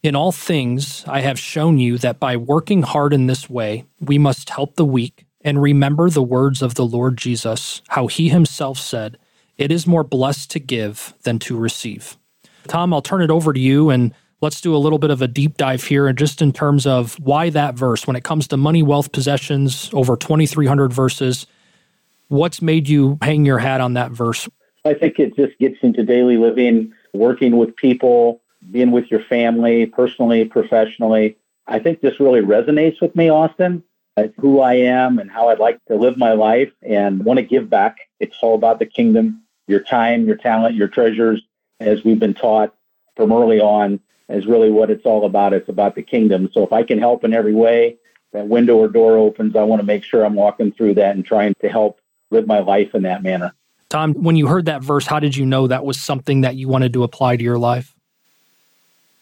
in 0.03 0.15
all 0.15 0.31
things, 0.31 1.05
I 1.07 1.21
have 1.21 1.39
shown 1.39 1.79
you 1.79 1.99
that 1.99 2.21
by 2.21 2.37
working 2.37 2.83
hard 2.83 3.13
in 3.13 3.27
this 3.27 3.49
way, 3.49 3.87
we 3.99 4.19
must 4.19 4.51
help 4.51 4.77
the 4.77 4.85
weak 4.85 5.27
and 5.41 5.63
remember 5.63 6.11
the 6.11 6.23
words 6.23 6.61
of 6.61 6.75
the 6.75 6.85
Lord 6.85 7.17
Jesus, 7.17 7.83
how 7.89 8.07
he 8.07 8.29
himself 8.29 8.79
said, 8.79 9.17
it 9.57 9.73
is 9.73 9.87
more 9.87 10.05
blessed 10.05 10.51
to 10.51 10.59
give 10.59 11.15
than 11.23 11.39
to 11.41 11.57
receive. 11.57 12.17
Tom, 12.69 12.93
I'll 12.93 13.03
turn 13.03 13.23
it 13.23 13.31
over 13.31 13.53
to 13.53 13.61
you 13.61 13.91
and 13.91 14.13
let's 14.41 14.61
do 14.61 14.75
a 14.75 14.79
little 14.79 14.99
bit 14.99 15.11
of 15.11 15.23
a 15.23 15.29
deep 15.29 15.57
dive 15.57 15.85
here 15.85 16.07
and 16.07 16.17
just 16.17 16.43
in 16.43 16.53
terms 16.53 16.87
of 16.87 17.15
why 17.15 17.51
that 17.51 17.75
verse 17.75 18.07
when 18.07 18.17
it 18.17 18.25
comes 18.25 18.49
to 18.49 18.57
money, 18.57 18.83
wealth, 18.83 19.13
possessions, 19.13 19.91
over 19.93 20.17
2300 20.17 20.93
verses, 20.93 21.47
what's 22.29 22.61
made 22.61 22.89
you 22.89 23.19
hang 23.23 23.45
your 23.45 23.59
hat 23.59 23.81
on 23.81 23.95
that 23.95 24.11
verse? 24.11 24.49
I 24.85 24.95
think 24.95 25.19
it 25.19 25.35
just 25.37 25.59
gets 25.59 25.77
into 25.83 26.05
daily 26.05 26.37
living, 26.37 26.93
working 27.13 27.57
with 27.57 27.75
people, 27.77 28.41
being 28.71 28.91
with 28.91 29.11
your 29.11 29.23
family, 29.25 29.87
personally, 29.87 30.45
professionally. 30.45 31.37
I 31.67 31.79
think 31.79 32.01
this 32.01 32.21
really 32.21 32.41
resonates 32.41 33.01
with 33.01 33.17
me, 33.17 33.31
Austin. 33.31 33.83
It's 34.17 34.35
who 34.39 34.61
I 34.61 34.75
am 34.75 35.19
and 35.19 35.31
how 35.31 35.49
I'd 35.49 35.59
like 35.59 35.85
to 35.87 35.97
live 35.97 36.17
my 36.17 36.33
life 36.33 36.73
and 36.83 37.25
want 37.25 37.39
to 37.39 37.43
give 37.43 37.69
back. 37.69 37.99
It's 38.21 38.37
all 38.41 38.55
about 38.55 38.79
the 38.79 38.87
kingdom 38.87 39.43
your 39.69 39.81
time, 39.81 40.27
your 40.27 40.37
talent, 40.37 40.77
your 40.77 40.87
treasures, 40.87 41.43
as 41.81 42.05
we've 42.05 42.21
been 42.21 42.35
taught 42.35 42.73
from 43.17 43.33
early 43.33 43.61
on, 43.61 43.99
is 44.29 44.47
really 44.47 44.71
what 44.71 44.91
it's 44.91 45.07
all 45.07 45.25
about. 45.25 45.53
It's 45.53 45.69
about 45.69 45.95
the 45.95 46.03
kingdom. 46.03 46.51
So 46.53 46.65
if 46.65 46.73
I 46.73 46.83
can 46.83 46.99
help 46.99 47.25
in 47.25 47.33
every 47.33 47.55
way, 47.55 47.97
that 48.33 48.49
window 48.49 48.77
or 48.77 48.89
door 48.89 49.17
opens, 49.17 49.57
I 49.57 49.63
want 49.63 49.81
to 49.81 49.87
make 49.87 50.05
sure 50.05 50.25
I'm 50.25 50.35
walking 50.35 50.73
through 50.73 50.95
that 50.95 51.15
and 51.15 51.25
trying 51.25 51.55
to 51.61 51.69
help 51.69 52.01
live 52.31 52.47
my 52.47 52.59
life 52.59 52.95
in 52.95 53.03
that 53.03 53.23
manner. 53.23 53.55
Tom, 53.89 54.15
when 54.15 54.37
you 54.37 54.49
heard 54.49 54.67
that 54.67 54.83
verse, 54.83 55.07
how 55.07 55.21
did 55.21 55.37
you 55.37 55.47
know 55.47 55.69
that 55.69 55.85
was 55.85 56.01
something 56.01 56.41
that 56.41 56.57
you 56.57 56.69
wanted 56.69 56.93
to 56.95 57.05
apply 57.05 57.37
to 57.37 57.45
your 57.45 57.59
life? 57.59 57.95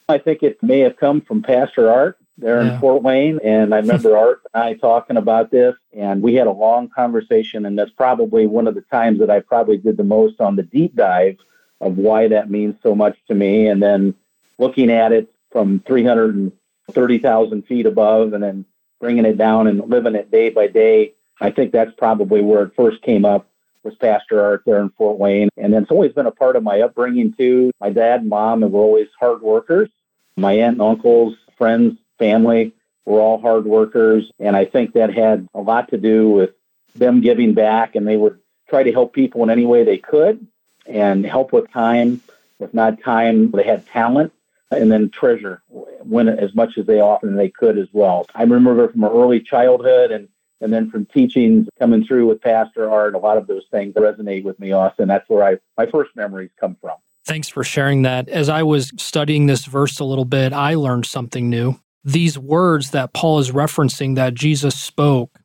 I 0.09 0.19
think 0.19 0.43
it 0.43 0.63
may 0.63 0.81
have 0.81 0.97
come 0.97 1.21
from 1.21 1.43
Pastor 1.43 1.91
Art 1.91 2.19
there 2.39 2.63
yeah. 2.63 2.75
in 2.75 2.81
Fort 2.81 3.03
Wayne. 3.03 3.41
And 3.45 3.75
I 3.75 3.79
remember 3.79 4.17
Art 4.19 4.43
and 4.53 4.63
I 4.63 4.75
talking 4.75 5.17
about 5.17 5.51
this, 5.51 5.75
and 5.93 6.23
we 6.23 6.35
had 6.35 6.47
a 6.47 6.53
long 6.53 6.89
conversation. 6.89 7.67
And 7.67 7.79
that's 7.79 7.91
probably 7.91 8.47
one 8.47 8.67
of 8.67 8.75
the 8.75 8.83
times 8.83 9.21
that 9.21 9.31
I 9.31 9.41
probably 9.41 9.77
did 9.77 9.97
the 9.97 10.05
most 10.05 10.41
on 10.41 10.57
the 10.57 10.63
deep 10.63 10.95
dive 10.95 11.37
of 11.81 11.99
why 11.99 12.29
that 12.29 12.51
means 12.51 12.77
so 12.83 12.95
much 12.95 13.19
to 13.29 13.35
me. 13.35 13.67
And 13.67 13.83
then 13.83 14.15
looking 14.59 14.91
at 14.91 15.13
it 15.13 15.33
from 15.51 15.81
330,000 15.87 17.67
feet 17.67 17.87
above 17.87 18.33
and 18.33 18.43
then 18.43 18.65
bringing 19.01 19.25
it 19.25 19.37
down 19.37 19.67
and 19.67 19.89
living 19.89 20.15
it 20.15 20.31
day 20.31 20.51
by 20.51 20.67
day. 20.67 21.15
I 21.41 21.51
think 21.51 21.73
that's 21.73 21.93
probably 21.97 22.41
where 22.41 22.63
it 22.63 22.77
first 22.77 23.03
came 23.03 23.25
up 23.25 23.49
was 23.85 23.95
Pastor 23.97 24.43
Art 24.43 24.63
there 24.65 24.81
in 24.81 24.89
Fort 24.91 25.19
Wayne. 25.19 25.51
And 25.57 25.73
then 25.73 25.83
it's 25.83 25.91
always 25.91 26.13
been 26.13 26.27
a 26.27 26.31
part 26.31 26.57
of 26.57 26.63
my 26.63 26.81
upbringing 26.81 27.35
too. 27.35 27.71
My 27.81 27.91
dad 27.91 28.21
and 28.21 28.31
mom 28.31 28.61
were 28.63 28.81
always 28.81 29.09
hard 29.21 29.43
workers. 29.43 29.91
My 30.37 30.53
aunt 30.55 30.75
and 30.75 30.83
uncles, 30.83 31.37
friends, 31.57 31.99
family 32.19 32.73
were 33.05 33.21
all 33.21 33.41
hard 33.41 33.67
workers. 33.67 34.31
And 34.39 34.57
I 34.57 34.65
think 34.65 34.95
that 34.95 35.13
had 35.13 35.47
a 35.55 35.61
lot 35.61 35.91
to 35.91 35.99
do 35.99 36.31
with 36.31 36.51
them 36.97 37.21
giving 37.21 37.55
back 37.55 37.95
and 37.95 38.09
they 38.09 38.17
would 38.17 38.39
try 38.69 38.83
to 38.83 38.93
help 38.93 39.13
people 39.13 39.43
in 39.43 39.51
any 39.51 39.67
way 39.67 39.85
they 39.85 39.99
could 39.99 40.47
and 40.87 41.25
help 41.25 41.53
with 41.53 41.71
time. 41.71 42.23
If 42.59 42.73
not 42.73 43.03
time, 43.03 43.51
they 43.51 43.65
had 43.65 43.87
talent 43.87 44.33
and 44.71 44.91
then 44.91 45.11
treasure 45.11 45.63
when 45.69 46.29
as 46.29 46.55
much 46.55 46.77
as 46.79 46.87
they 46.87 47.01
often 47.01 47.37
they 47.37 47.49
could 47.49 47.79
as 47.79 47.89
well. 47.93 48.27
I 48.35 48.43
remember 48.43 48.89
from 48.89 49.05
early 49.05 49.41
childhood 49.41 50.11
and 50.11 50.29
and 50.61 50.73
then 50.73 50.91
from 50.91 51.05
teachings 51.07 51.69
coming 51.79 52.05
through 52.05 52.27
with 52.27 52.41
Pastor 52.41 52.91
Art, 52.91 53.15
a 53.15 53.19
lot 53.19 53.37
of 53.37 53.47
those 53.47 53.65
things 53.71 53.95
resonate 53.95 54.45
with 54.45 54.59
me, 54.59 54.73
Austin. 54.73 55.09
That's 55.09 55.29
where 55.29 55.45
I 55.45 55.57
my 55.77 55.87
first 55.87 56.15
memories 56.17 56.51
come 56.59 56.77
from. 56.81 56.97
Thanks 57.27 57.49
for 57.49 57.65
sharing 57.65 58.03
that. 58.03 58.29
As 58.29 58.49
I 58.49 58.63
was 58.63 58.93
studying 58.97 59.47
this 59.47 59.65
verse 59.65 59.99
a 59.99 60.05
little 60.05 60.27
bit, 60.27 60.53
I 60.53 60.75
learned 60.75 61.07
something 61.07 61.49
new 61.49 61.79
these 62.05 62.39
words 62.39 62.91
that 62.91 63.13
Paul 63.15 63.39
is 63.39 63.51
referencing 63.51 64.15
that 64.17 64.35
Jesus 64.35 64.79
spoke 64.79 65.39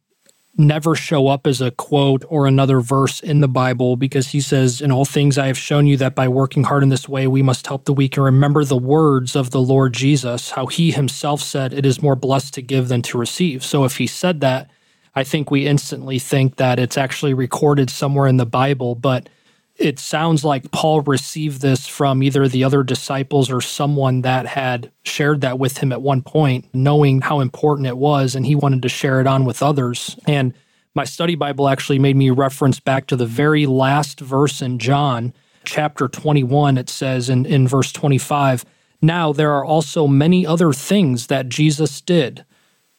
never 0.60 0.94
show 0.94 1.28
up 1.28 1.48
as 1.48 1.62
a 1.62 1.72
quote 1.72 2.24
or 2.28 2.46
another 2.46 2.82
verse 2.82 3.20
in 3.22 3.40
the 3.40 3.48
Bible 3.48 3.96
because 3.96 4.28
he 4.28 4.42
says, 4.42 4.82
In 4.82 4.92
all 4.92 5.06
things 5.06 5.38
I 5.38 5.48
have 5.48 5.58
shown 5.58 5.88
you 5.88 5.98
that 5.98 6.14
by 6.14 6.28
working 6.28 6.66
hard 6.66 6.84
in 6.84 6.90
this 6.90 7.08
way, 7.08 7.26
we 7.26 7.42
must 7.42 7.66
help 7.66 7.86
the 7.86 7.94
weak 7.94 8.18
and 8.18 8.26
remember 8.26 8.64
the 8.64 8.78
words 8.78 9.36
of 9.36 9.52
the 9.52 9.62
Lord 9.62 9.94
Jesus, 9.94 10.52
how 10.52 10.68
he 10.68 10.92
himself 10.92 11.42
said, 11.42 11.74
It 11.74 11.86
is 11.86 12.02
more 12.02 12.16
blessed 12.16 12.54
to 12.56 12.62
give 12.62 12.90
than 12.90 13.02
to 13.04 13.18
receive. 13.18 13.64
So 13.64 13.86
if 13.86 13.98
he 13.98 14.06
said 14.06 14.42
that, 14.42 14.70
I 15.16 15.24
think 15.24 15.50
we 15.50 15.66
instantly 15.66 16.20
think 16.20 16.58
that 16.58 16.78
it's 16.78 16.98
actually 16.98 17.34
recorded 17.34 17.90
somewhere 17.90 18.28
in 18.28 18.38
the 18.38 18.46
Bible. 18.46 18.96
But 18.96 19.30
it 19.80 19.98
sounds 19.98 20.44
like 20.44 20.72
Paul 20.72 21.02
received 21.02 21.62
this 21.62 21.88
from 21.88 22.22
either 22.22 22.48
the 22.48 22.66
other 22.66 22.84
disciples 22.84 23.50
or 23.50 23.62
someone 23.62 24.22
that 24.22 24.46
had 24.46 24.92
shared 25.04 25.42
that 25.42 25.58
with 25.58 25.78
him 25.78 25.94
at 25.94 26.02
one 26.02 26.22
point, 26.22 26.66
knowing 26.74 27.22
how 27.22 27.40
important 27.40 27.88
it 27.88 27.98
was, 27.98 28.36
and 28.36 28.46
he 28.46 28.56
wanted 28.56 28.82
to 28.82 28.90
share 28.90 29.22
it 29.22 29.28
on 29.28 29.46
with 29.46 29.64
others. 29.64 30.18
And 30.28 30.54
my 30.94 31.06
study 31.06 31.36
Bible 31.36 31.70
actually 31.70 31.98
made 31.98 32.18
me 32.18 32.30
reference 32.30 32.80
back 32.80 33.08
to 33.08 33.16
the 33.16 33.26
very 33.26 33.66
last 33.66 34.20
verse 34.20 34.62
in 34.62 34.80
John, 34.80 35.34
chapter 35.64 36.10
21. 36.10 36.78
It 36.78 36.90
says 36.90 37.30
in, 37.30 37.46
in 37.46 37.66
verse 37.66 37.94
25, 37.94 38.66
Now 39.02 39.32
there 39.32 39.54
are 39.54 39.64
also 39.64 40.08
many 40.08 40.46
other 40.46 40.74
things 40.74 41.28
that 41.28 41.48
Jesus 41.48 42.02
did. 42.02 42.44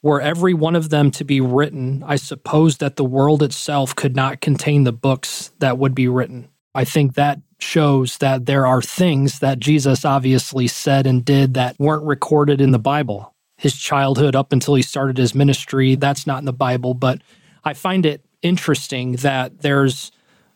Were 0.01 0.19
every 0.19 0.55
one 0.55 0.75
of 0.75 0.89
them 0.89 1.11
to 1.11 1.23
be 1.23 1.41
written, 1.41 2.03
I 2.07 2.15
suppose 2.15 2.77
that 2.77 2.95
the 2.95 3.05
world 3.05 3.43
itself 3.43 3.95
could 3.95 4.15
not 4.15 4.41
contain 4.41 4.83
the 4.83 4.91
books 4.91 5.51
that 5.59 5.77
would 5.77 5.93
be 5.93 6.07
written. 6.07 6.47
I 6.73 6.85
think 6.85 7.15
that 7.15 7.39
shows 7.59 8.17
that 8.17 8.45
there 8.45 8.65
are 8.65 8.81
things 8.81 9.39
that 9.39 9.59
Jesus 9.59 10.05
obviously 10.05 10.67
said 10.67 11.05
and 11.05 11.23
did 11.23 11.53
that 11.53 11.75
weren't 11.79 12.03
recorded 12.03 12.61
in 12.61 12.71
the 12.71 12.79
Bible. 12.79 13.33
His 13.57 13.75
childhood 13.75 14.35
up 14.35 14.51
until 14.51 14.75
he 14.75 14.81
started 14.81 15.17
his 15.17 15.35
ministry, 15.35 15.95
that's 15.95 16.25
not 16.25 16.39
in 16.39 16.45
the 16.45 16.53
Bible. 16.53 16.93
But 16.93 17.21
I 17.63 17.73
find 17.73 18.05
it 18.05 18.25
interesting 18.41 19.13
that 19.17 19.61
there's 19.61 20.11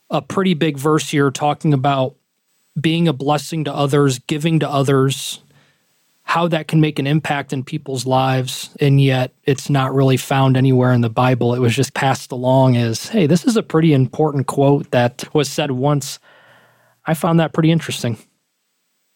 a 0.09 0.21
pretty 0.21 0.53
big 0.53 0.77
verse 0.77 1.09
here 1.09 1.29
talking 1.31 1.73
about 1.73 2.15
being 2.79 3.07
a 3.07 3.13
blessing 3.13 3.63
to 3.65 3.73
others, 3.73 4.19
giving 4.19 4.59
to 4.59 4.69
others, 4.69 5.41
how 6.25 6.47
that 6.47 6.67
can 6.67 6.81
make 6.81 6.97
an 6.97 7.05
impact 7.05 7.53
in 7.53 7.63
people's 7.63 8.05
lives. 8.05 8.75
And 8.81 8.99
yet 8.99 9.31
it's 9.43 9.69
not 9.69 9.93
really 9.93 10.17
found 10.17 10.57
anywhere 10.57 10.91
in 10.91 11.01
the 11.01 11.09
Bible. 11.09 11.53
It 11.53 11.59
was 11.59 11.75
just 11.75 11.93
passed 11.93 12.31
along 12.31 12.75
as, 12.75 13.07
hey, 13.07 13.27
this 13.27 13.45
is 13.45 13.55
a 13.55 13.63
pretty 13.63 13.93
important 13.93 14.47
quote 14.47 14.89
that 14.91 15.23
was 15.33 15.47
said 15.47 15.71
once. 15.71 16.19
I 17.05 17.13
found 17.13 17.39
that 17.39 17.53
pretty 17.53 17.71
interesting. 17.71 18.17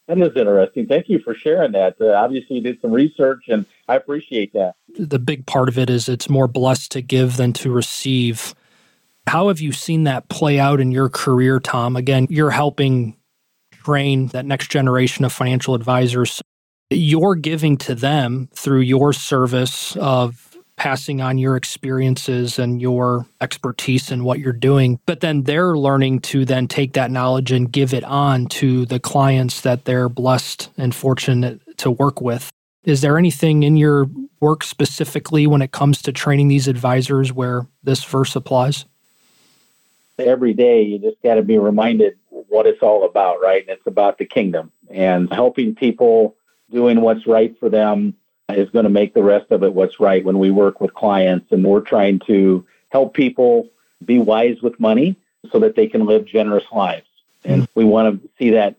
That 0.07 0.19
is 0.19 0.35
interesting. 0.35 0.85
Thank 0.85 1.09
you 1.09 1.19
for 1.19 1.33
sharing 1.33 1.71
that. 1.73 1.95
Uh, 1.99 2.13
obviously, 2.13 2.57
you 2.57 2.61
did 2.61 2.79
some 2.79 2.91
research, 2.91 3.43
and 3.47 3.65
I 3.87 3.95
appreciate 3.95 4.53
that. 4.53 4.75
The 4.97 5.19
big 5.19 5.45
part 5.45 5.67
of 5.67 5.77
it 5.77 5.89
is 5.89 6.07
it's 6.09 6.29
more 6.29 6.47
blessed 6.47 6.91
to 6.93 7.01
give 7.01 7.37
than 7.37 7.53
to 7.53 7.71
receive. 7.71 8.55
How 9.27 9.49
have 9.49 9.59
you 9.59 9.71
seen 9.71 10.05
that 10.05 10.29
play 10.29 10.59
out 10.59 10.79
in 10.79 10.91
your 10.91 11.09
career, 11.09 11.59
Tom? 11.59 11.95
Again, 11.95 12.27
you're 12.29 12.49
helping 12.51 13.17
train 13.71 14.27
that 14.27 14.45
next 14.45 14.71
generation 14.71 15.25
of 15.25 15.33
financial 15.33 15.75
advisors 15.75 16.41
you're 16.89 17.35
giving 17.35 17.77
to 17.77 17.95
them 17.95 18.49
through 18.53 18.81
your 18.81 19.13
service 19.13 19.95
of 19.97 20.57
passing 20.75 21.21
on 21.21 21.37
your 21.37 21.57
experiences 21.57 22.57
and 22.57 22.81
your 22.81 23.25
expertise 23.41 24.11
in 24.11 24.23
what 24.23 24.39
you're 24.39 24.53
doing 24.53 24.97
but 25.05 25.19
then 25.19 25.43
they're 25.43 25.77
learning 25.77 26.21
to 26.21 26.45
then 26.45 26.67
take 26.67 26.93
that 26.93 27.11
knowledge 27.11 27.51
and 27.51 27.71
give 27.71 27.93
it 27.93 28.03
on 28.05 28.45
to 28.45 28.85
the 28.85 28.99
clients 28.99 29.61
that 29.61 29.83
they're 29.83 30.07
blessed 30.07 30.69
and 30.77 30.95
fortunate 30.95 31.59
to 31.79 31.91
work 31.91 32.21
with. 32.21 32.49
Is 32.83 33.01
there 33.01 33.17
anything 33.17 33.63
in 33.63 33.75
your 33.75 34.07
work 34.39 34.63
specifically 34.63 35.47
when 35.47 35.61
it 35.61 35.71
comes 35.71 36.01
to 36.03 36.13
training 36.13 36.47
these 36.47 36.67
advisors 36.67 37.33
where 37.33 37.67
this 37.83 38.03
verse 38.03 38.35
applies? 38.35 38.85
Every 40.17 40.53
day 40.53 40.83
you 40.83 40.99
just 40.99 41.21
got 41.21 41.35
to 41.35 41.41
be 41.41 41.57
reminded 41.57 42.17
what 42.29 42.65
it's 42.65 42.81
all 42.81 43.05
about 43.05 43.41
right? 43.41 43.61
And 43.61 43.69
it's 43.69 43.87
about 43.87 44.17
the 44.17 44.25
kingdom 44.25 44.71
and 44.89 45.31
helping 45.31 45.75
people 45.75 46.35
doing 46.71 47.01
what's 47.01 47.27
right 47.27 47.57
for 47.59 47.69
them 47.69 48.15
is 48.49 48.69
going 48.69 48.83
to 48.83 48.89
make 48.89 49.13
the 49.13 49.23
rest 49.23 49.51
of 49.51 49.63
it 49.63 49.73
what's 49.73 49.99
right 49.99 50.25
when 50.25 50.39
we 50.39 50.49
work 50.51 50.81
with 50.81 50.93
clients 50.93 51.51
and 51.51 51.63
we're 51.63 51.81
trying 51.81 52.19
to 52.19 52.65
help 52.89 53.13
people 53.13 53.69
be 54.03 54.19
wise 54.19 54.61
with 54.61 54.79
money 54.79 55.15
so 55.51 55.59
that 55.59 55.75
they 55.75 55.87
can 55.87 56.05
live 56.05 56.25
generous 56.25 56.65
lives. 56.71 57.05
And 57.45 57.67
we 57.75 57.85
want 57.85 58.21
to 58.21 58.29
see 58.37 58.51
that 58.51 58.75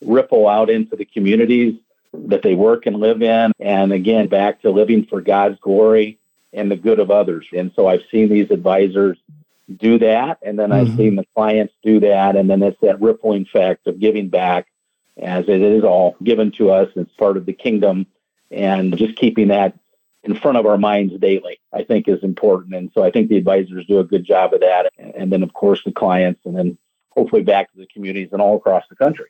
ripple 0.00 0.48
out 0.48 0.70
into 0.70 0.96
the 0.96 1.04
communities 1.04 1.78
that 2.12 2.42
they 2.42 2.54
work 2.54 2.86
and 2.86 2.96
live 2.96 3.22
in. 3.22 3.52
And 3.60 3.92
again, 3.92 4.28
back 4.28 4.62
to 4.62 4.70
living 4.70 5.04
for 5.04 5.20
God's 5.20 5.58
glory 5.60 6.18
and 6.52 6.70
the 6.70 6.76
good 6.76 7.00
of 7.00 7.10
others. 7.10 7.46
And 7.52 7.72
so 7.74 7.86
I've 7.86 8.04
seen 8.10 8.28
these 8.28 8.50
advisors 8.50 9.18
do 9.76 9.98
that. 9.98 10.38
And 10.42 10.58
then 10.58 10.70
mm-hmm. 10.70 10.90
I've 10.90 10.96
seen 10.96 11.16
the 11.16 11.26
clients 11.34 11.74
do 11.82 12.00
that. 12.00 12.36
And 12.36 12.48
then 12.48 12.62
it's 12.62 12.80
that 12.80 13.00
rippling 13.00 13.42
effect 13.42 13.86
of 13.86 14.00
giving 14.00 14.28
back 14.28 14.66
as 15.20 15.44
it 15.48 15.60
is 15.60 15.84
all 15.84 16.16
given 16.22 16.52
to 16.52 16.70
us 16.70 16.88
as 16.96 17.06
part 17.18 17.36
of 17.36 17.46
the 17.46 17.52
kingdom. 17.52 18.06
And 18.50 18.96
just 18.96 19.16
keeping 19.16 19.48
that 19.48 19.78
in 20.24 20.34
front 20.34 20.58
of 20.58 20.66
our 20.66 20.78
minds 20.78 21.14
daily, 21.18 21.60
I 21.72 21.84
think 21.84 22.08
is 22.08 22.22
important. 22.22 22.74
And 22.74 22.90
so 22.94 23.02
I 23.02 23.10
think 23.10 23.28
the 23.28 23.36
advisors 23.36 23.86
do 23.86 23.98
a 23.98 24.04
good 24.04 24.24
job 24.24 24.54
of 24.54 24.60
that. 24.60 24.90
And 24.98 25.32
then, 25.32 25.42
of 25.42 25.52
course, 25.52 25.82
the 25.84 25.92
clients, 25.92 26.40
and 26.44 26.56
then 26.56 26.78
hopefully 27.10 27.42
back 27.42 27.70
to 27.72 27.78
the 27.78 27.86
communities 27.86 28.30
and 28.32 28.40
all 28.40 28.56
across 28.56 28.84
the 28.88 28.96
country. 28.96 29.26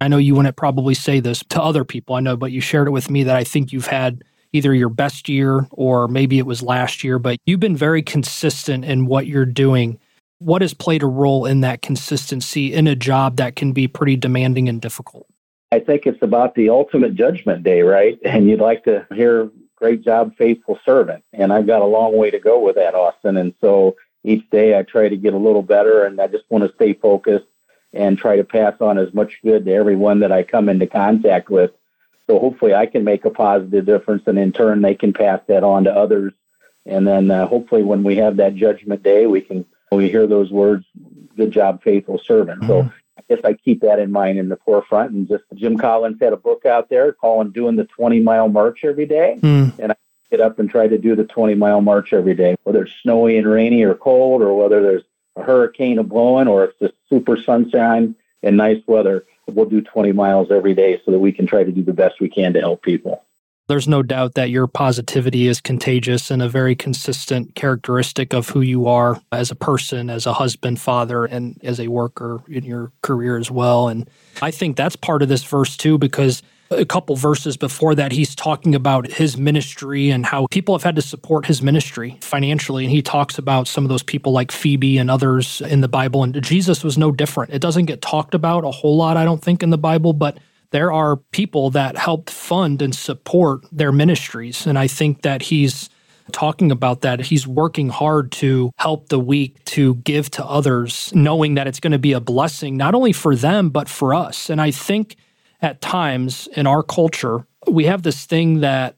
I 0.00 0.08
know 0.08 0.16
you 0.16 0.34
wouldn't 0.34 0.56
probably 0.56 0.94
say 0.94 1.20
this 1.20 1.44
to 1.50 1.62
other 1.62 1.84
people, 1.84 2.16
I 2.16 2.20
know, 2.20 2.36
but 2.36 2.50
you 2.50 2.60
shared 2.60 2.88
it 2.88 2.90
with 2.90 3.08
me 3.08 3.22
that 3.22 3.36
I 3.36 3.44
think 3.44 3.72
you've 3.72 3.86
had 3.86 4.24
either 4.52 4.74
your 4.74 4.88
best 4.88 5.28
year 5.28 5.66
or 5.70 6.08
maybe 6.08 6.38
it 6.38 6.46
was 6.46 6.62
last 6.62 7.04
year, 7.04 7.18
but 7.18 7.38
you've 7.46 7.60
been 7.60 7.76
very 7.76 8.02
consistent 8.02 8.84
in 8.84 9.06
what 9.06 9.26
you're 9.26 9.46
doing 9.46 9.98
what 10.44 10.62
has 10.62 10.74
played 10.74 11.02
a 11.02 11.06
role 11.06 11.46
in 11.46 11.60
that 11.60 11.82
consistency 11.82 12.72
in 12.72 12.86
a 12.86 12.96
job 12.96 13.36
that 13.36 13.56
can 13.56 13.72
be 13.72 13.86
pretty 13.86 14.16
demanding 14.16 14.68
and 14.68 14.80
difficult? 14.80 15.26
I 15.70 15.78
think 15.78 16.06
it's 16.06 16.22
about 16.22 16.54
the 16.54 16.68
ultimate 16.68 17.14
judgment 17.14 17.62
day, 17.62 17.82
right? 17.82 18.18
And 18.24 18.48
you'd 18.48 18.60
like 18.60 18.84
to 18.84 19.06
hear, 19.14 19.50
great 19.76 20.02
job, 20.02 20.36
faithful 20.36 20.78
servant. 20.84 21.24
And 21.32 21.52
I've 21.52 21.66
got 21.66 21.82
a 21.82 21.86
long 21.86 22.16
way 22.16 22.30
to 22.30 22.38
go 22.38 22.60
with 22.60 22.76
that, 22.76 22.94
Austin. 22.94 23.36
And 23.36 23.54
so 23.60 23.96
each 24.22 24.48
day 24.50 24.78
I 24.78 24.82
try 24.82 25.08
to 25.08 25.16
get 25.16 25.34
a 25.34 25.38
little 25.38 25.62
better 25.62 26.04
and 26.04 26.20
I 26.20 26.26
just 26.26 26.44
want 26.50 26.64
to 26.64 26.74
stay 26.74 26.92
focused 26.92 27.46
and 27.92 28.18
try 28.18 28.36
to 28.36 28.44
pass 28.44 28.74
on 28.80 28.98
as 28.98 29.12
much 29.12 29.40
good 29.42 29.64
to 29.64 29.72
everyone 29.72 30.20
that 30.20 30.32
I 30.32 30.42
come 30.42 30.68
into 30.68 30.86
contact 30.86 31.50
with. 31.50 31.72
So 32.26 32.38
hopefully 32.38 32.74
I 32.74 32.86
can 32.86 33.04
make 33.04 33.24
a 33.24 33.30
positive 33.30 33.84
difference 33.84 34.22
and 34.26 34.38
in 34.38 34.52
turn 34.52 34.82
they 34.82 34.94
can 34.94 35.12
pass 35.12 35.40
that 35.48 35.64
on 35.64 35.84
to 35.84 35.90
others. 35.90 36.32
And 36.86 37.06
then 37.06 37.30
uh, 37.30 37.46
hopefully 37.46 37.82
when 37.82 38.02
we 38.02 38.16
have 38.16 38.36
that 38.36 38.54
judgment 38.54 39.02
day, 39.02 39.26
we 39.26 39.40
can 39.40 39.64
we 39.96 40.08
hear 40.08 40.26
those 40.26 40.50
words, 40.50 40.86
good 41.36 41.50
job, 41.50 41.82
faithful 41.82 42.18
servant. 42.18 42.62
Mm-hmm. 42.62 42.88
So 42.88 42.92
I 43.18 43.22
guess 43.28 43.44
I 43.44 43.54
keep 43.54 43.80
that 43.82 43.98
in 43.98 44.10
mind 44.10 44.38
in 44.38 44.48
the 44.48 44.58
forefront. 44.64 45.12
And 45.12 45.28
just 45.28 45.44
Jim 45.54 45.76
Collins 45.76 46.18
had 46.20 46.32
a 46.32 46.36
book 46.36 46.66
out 46.66 46.88
there 46.88 47.12
calling 47.12 47.50
doing 47.50 47.76
the 47.76 47.84
20 47.84 48.20
mile 48.20 48.48
march 48.48 48.84
every 48.84 49.06
day. 49.06 49.38
Mm. 49.40 49.78
And 49.78 49.92
I 49.92 49.96
get 50.30 50.40
up 50.40 50.58
and 50.58 50.70
try 50.70 50.88
to 50.88 50.98
do 50.98 51.14
the 51.14 51.24
20 51.24 51.54
mile 51.54 51.80
march 51.80 52.12
every 52.12 52.34
day, 52.34 52.56
whether 52.64 52.84
it's 52.84 52.92
snowy 53.02 53.36
and 53.36 53.46
rainy 53.46 53.82
or 53.82 53.94
cold, 53.94 54.42
or 54.42 54.56
whether 54.56 54.82
there's 54.82 55.04
a 55.36 55.42
hurricane 55.42 55.98
a 55.98 56.02
blowing, 56.02 56.48
or 56.48 56.64
it's 56.64 56.78
just 56.78 56.94
super 57.08 57.36
sunshine 57.36 58.14
and 58.42 58.56
nice 58.56 58.82
weather. 58.86 59.24
We'll 59.46 59.66
do 59.66 59.82
20 59.82 60.12
miles 60.12 60.50
every 60.50 60.74
day 60.74 61.00
so 61.04 61.10
that 61.10 61.18
we 61.18 61.32
can 61.32 61.46
try 61.46 61.64
to 61.64 61.72
do 61.72 61.82
the 61.82 61.92
best 61.92 62.20
we 62.20 62.28
can 62.28 62.52
to 62.54 62.60
help 62.60 62.82
people. 62.82 63.24
There's 63.68 63.88
no 63.88 64.02
doubt 64.02 64.34
that 64.34 64.50
your 64.50 64.66
positivity 64.66 65.46
is 65.46 65.60
contagious 65.60 66.30
and 66.30 66.42
a 66.42 66.48
very 66.48 66.74
consistent 66.74 67.54
characteristic 67.54 68.34
of 68.34 68.48
who 68.48 68.60
you 68.60 68.86
are 68.86 69.20
as 69.30 69.50
a 69.50 69.54
person, 69.54 70.10
as 70.10 70.26
a 70.26 70.32
husband, 70.32 70.80
father, 70.80 71.24
and 71.24 71.58
as 71.62 71.78
a 71.78 71.88
worker 71.88 72.42
in 72.48 72.64
your 72.64 72.90
career 73.02 73.38
as 73.38 73.50
well. 73.50 73.88
And 73.88 74.10
I 74.42 74.50
think 74.50 74.76
that's 74.76 74.96
part 74.96 75.22
of 75.22 75.28
this 75.28 75.44
verse 75.44 75.76
too, 75.76 75.96
because 75.96 76.42
a 76.70 76.84
couple 76.84 77.14
verses 77.16 77.56
before 77.56 77.94
that, 77.94 78.12
he's 78.12 78.34
talking 78.34 78.74
about 78.74 79.06
his 79.06 79.36
ministry 79.36 80.10
and 80.10 80.26
how 80.26 80.46
people 80.50 80.74
have 80.74 80.82
had 80.82 80.96
to 80.96 81.02
support 81.02 81.46
his 81.46 81.62
ministry 81.62 82.18
financially. 82.20 82.84
And 82.84 82.92
he 82.92 83.02
talks 83.02 83.38
about 83.38 83.68
some 83.68 83.84
of 83.84 83.90
those 83.90 84.02
people 84.02 84.32
like 84.32 84.50
Phoebe 84.50 84.98
and 84.98 85.10
others 85.10 85.60
in 85.60 85.82
the 85.82 85.88
Bible. 85.88 86.24
And 86.24 86.42
Jesus 86.42 86.82
was 86.82 86.98
no 86.98 87.12
different. 87.12 87.52
It 87.52 87.60
doesn't 87.60 87.84
get 87.86 88.02
talked 88.02 88.34
about 88.34 88.64
a 88.64 88.70
whole 88.70 88.96
lot, 88.96 89.16
I 89.16 89.24
don't 89.24 89.42
think, 89.42 89.62
in 89.62 89.70
the 89.70 89.78
Bible, 89.78 90.12
but 90.12 90.38
there 90.72 90.92
are 90.92 91.16
people 91.16 91.70
that 91.70 91.96
helped 91.96 92.30
fund 92.30 92.82
and 92.82 92.94
support 92.94 93.64
their 93.70 93.92
ministries. 93.92 94.66
And 94.66 94.78
I 94.78 94.88
think 94.88 95.22
that 95.22 95.42
he's 95.42 95.88
talking 96.32 96.72
about 96.72 97.02
that. 97.02 97.20
He's 97.20 97.46
working 97.46 97.88
hard 97.88 98.32
to 98.32 98.70
help 98.76 99.08
the 99.08 99.20
weak, 99.20 99.64
to 99.66 99.96
give 99.96 100.30
to 100.32 100.44
others, 100.44 101.12
knowing 101.14 101.54
that 101.54 101.66
it's 101.66 101.80
going 101.80 101.92
to 101.92 101.98
be 101.98 102.12
a 102.12 102.20
blessing, 102.20 102.76
not 102.76 102.94
only 102.94 103.12
for 103.12 103.36
them, 103.36 103.70
but 103.70 103.88
for 103.88 104.14
us. 104.14 104.50
And 104.50 104.60
I 104.60 104.70
think 104.70 105.16
at 105.60 105.80
times 105.80 106.48
in 106.54 106.66
our 106.66 106.82
culture, 106.82 107.46
we 107.68 107.84
have 107.84 108.02
this 108.02 108.24
thing 108.24 108.60
that 108.60 108.96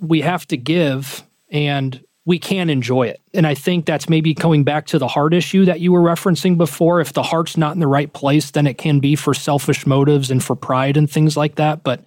we 0.00 0.20
have 0.20 0.46
to 0.48 0.56
give 0.56 1.22
and 1.50 2.02
we 2.26 2.38
can 2.38 2.70
enjoy 2.70 3.04
it. 3.06 3.20
And 3.34 3.46
I 3.46 3.54
think 3.54 3.84
that's 3.84 4.08
maybe 4.08 4.32
going 4.32 4.64
back 4.64 4.86
to 4.86 4.98
the 4.98 5.08
heart 5.08 5.34
issue 5.34 5.64
that 5.66 5.80
you 5.80 5.92
were 5.92 6.00
referencing 6.00 6.56
before. 6.56 7.00
If 7.00 7.12
the 7.12 7.22
heart's 7.22 7.56
not 7.56 7.74
in 7.74 7.80
the 7.80 7.86
right 7.86 8.12
place, 8.12 8.50
then 8.50 8.66
it 8.66 8.78
can 8.78 8.98
be 8.98 9.14
for 9.14 9.34
selfish 9.34 9.86
motives 9.86 10.30
and 10.30 10.42
for 10.42 10.56
pride 10.56 10.96
and 10.96 11.10
things 11.10 11.36
like 11.36 11.56
that. 11.56 11.82
But 11.82 12.02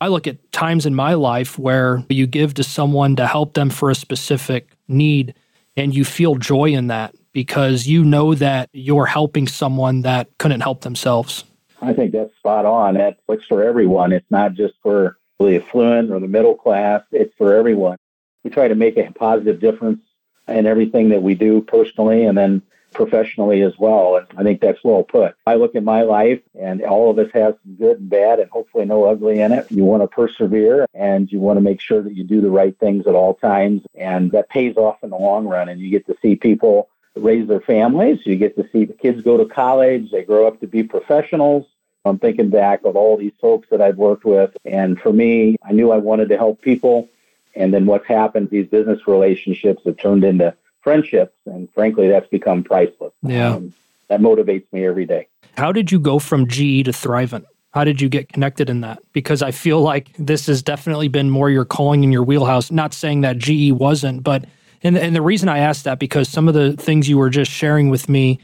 I 0.00 0.08
look 0.08 0.26
at 0.26 0.50
times 0.50 0.86
in 0.86 0.94
my 0.94 1.14
life 1.14 1.58
where 1.58 2.02
you 2.08 2.26
give 2.26 2.54
to 2.54 2.64
someone 2.64 3.16
to 3.16 3.26
help 3.26 3.52
them 3.52 3.68
for 3.68 3.90
a 3.90 3.94
specific 3.94 4.70
need 4.88 5.34
and 5.76 5.94
you 5.94 6.04
feel 6.04 6.36
joy 6.36 6.70
in 6.70 6.86
that 6.86 7.14
because 7.32 7.86
you 7.86 8.02
know 8.02 8.34
that 8.34 8.70
you're 8.72 9.06
helping 9.06 9.46
someone 9.46 10.02
that 10.02 10.28
couldn't 10.38 10.62
help 10.62 10.80
themselves. 10.80 11.44
I 11.82 11.92
think 11.92 12.12
that's 12.12 12.34
spot 12.36 12.64
on. 12.64 12.98
Works 13.26 13.44
for 13.46 13.62
everyone. 13.62 14.12
It's 14.12 14.30
not 14.30 14.54
just 14.54 14.74
for 14.82 15.18
the 15.38 15.62
affluent 15.62 16.10
or 16.10 16.20
the 16.20 16.28
middle 16.28 16.54
class, 16.54 17.02
it's 17.12 17.32
for 17.36 17.54
everyone 17.54 17.96
we 18.44 18.50
try 18.50 18.68
to 18.68 18.74
make 18.74 18.96
a 18.96 19.12
positive 19.12 19.60
difference 19.60 20.00
in 20.48 20.66
everything 20.66 21.10
that 21.10 21.22
we 21.22 21.34
do 21.34 21.60
personally 21.62 22.24
and 22.24 22.36
then 22.36 22.62
professionally 22.92 23.62
as 23.62 23.78
well. 23.78 24.16
And 24.16 24.26
I 24.36 24.42
think 24.42 24.60
that's 24.60 24.82
well 24.82 25.02
put. 25.02 25.34
I 25.46 25.54
look 25.54 25.74
at 25.74 25.84
my 25.84 26.02
life 26.02 26.40
and 26.58 26.82
all 26.82 27.10
of 27.10 27.18
us 27.18 27.30
have 27.32 27.56
some 27.62 27.74
good 27.74 28.00
and 28.00 28.10
bad 28.10 28.40
and 28.40 28.50
hopefully 28.50 28.84
no 28.84 29.04
ugly 29.04 29.40
in 29.40 29.52
it. 29.52 29.70
You 29.70 29.84
want 29.84 30.02
to 30.02 30.08
persevere 30.08 30.86
and 30.94 31.30
you 31.30 31.38
want 31.38 31.56
to 31.58 31.62
make 31.62 31.80
sure 31.80 32.02
that 32.02 32.16
you 32.16 32.24
do 32.24 32.40
the 32.40 32.50
right 32.50 32.76
things 32.78 33.06
at 33.06 33.14
all 33.14 33.34
times. 33.34 33.82
And 33.94 34.32
that 34.32 34.48
pays 34.48 34.76
off 34.76 35.02
in 35.02 35.10
the 35.10 35.16
long 35.16 35.46
run. 35.46 35.68
And 35.68 35.80
you 35.80 35.90
get 35.90 36.06
to 36.06 36.16
see 36.20 36.36
people 36.36 36.88
raise 37.14 37.46
their 37.48 37.60
families. 37.60 38.20
You 38.24 38.36
get 38.36 38.56
to 38.56 38.68
see 38.72 38.84
the 38.84 38.94
kids 38.94 39.22
go 39.22 39.36
to 39.36 39.44
college. 39.44 40.10
They 40.10 40.22
grow 40.22 40.46
up 40.46 40.60
to 40.60 40.66
be 40.66 40.82
professionals. 40.82 41.66
I'm 42.04 42.18
thinking 42.18 42.48
back 42.48 42.84
of 42.84 42.96
all 42.96 43.16
these 43.18 43.34
folks 43.40 43.68
that 43.70 43.82
I've 43.82 43.98
worked 43.98 44.24
with. 44.24 44.56
And 44.64 44.98
for 44.98 45.12
me, 45.12 45.56
I 45.62 45.72
knew 45.72 45.90
I 45.92 45.98
wanted 45.98 46.30
to 46.30 46.38
help 46.38 46.62
people. 46.62 47.08
And 47.54 47.74
then 47.74 47.86
what's 47.86 48.06
happened, 48.06 48.50
these 48.50 48.66
business 48.66 49.06
relationships 49.06 49.82
have 49.84 49.96
turned 49.96 50.24
into 50.24 50.54
friendships. 50.82 51.34
And 51.46 51.70
frankly, 51.72 52.08
that's 52.08 52.28
become 52.28 52.62
priceless. 52.62 53.12
Yeah. 53.22 53.54
Um, 53.54 53.74
that 54.08 54.20
motivates 54.20 54.64
me 54.72 54.84
every 54.86 55.06
day. 55.06 55.28
How 55.56 55.72
did 55.72 55.92
you 55.92 56.00
go 56.00 56.18
from 56.18 56.46
GE 56.48 56.84
to 56.84 56.92
Thrivent? 56.92 57.44
How 57.72 57.84
did 57.84 58.00
you 58.00 58.08
get 58.08 58.28
connected 58.28 58.68
in 58.68 58.80
that? 58.80 59.00
Because 59.12 59.42
I 59.42 59.52
feel 59.52 59.80
like 59.80 60.10
this 60.18 60.46
has 60.46 60.62
definitely 60.62 61.08
been 61.08 61.30
more 61.30 61.50
your 61.50 61.64
calling 61.64 62.02
in 62.02 62.10
your 62.10 62.24
wheelhouse. 62.24 62.70
Not 62.72 62.92
saying 62.92 63.20
that 63.20 63.38
GE 63.38 63.72
wasn't, 63.72 64.24
but 64.24 64.44
and 64.82 64.98
and 64.98 65.14
the 65.14 65.22
reason 65.22 65.48
I 65.48 65.58
asked 65.58 65.84
that 65.84 66.00
because 66.00 66.28
some 66.28 66.48
of 66.48 66.54
the 66.54 66.72
things 66.72 67.08
you 67.08 67.18
were 67.18 67.30
just 67.30 67.50
sharing 67.50 67.88
with 67.88 68.08
me 68.08 68.40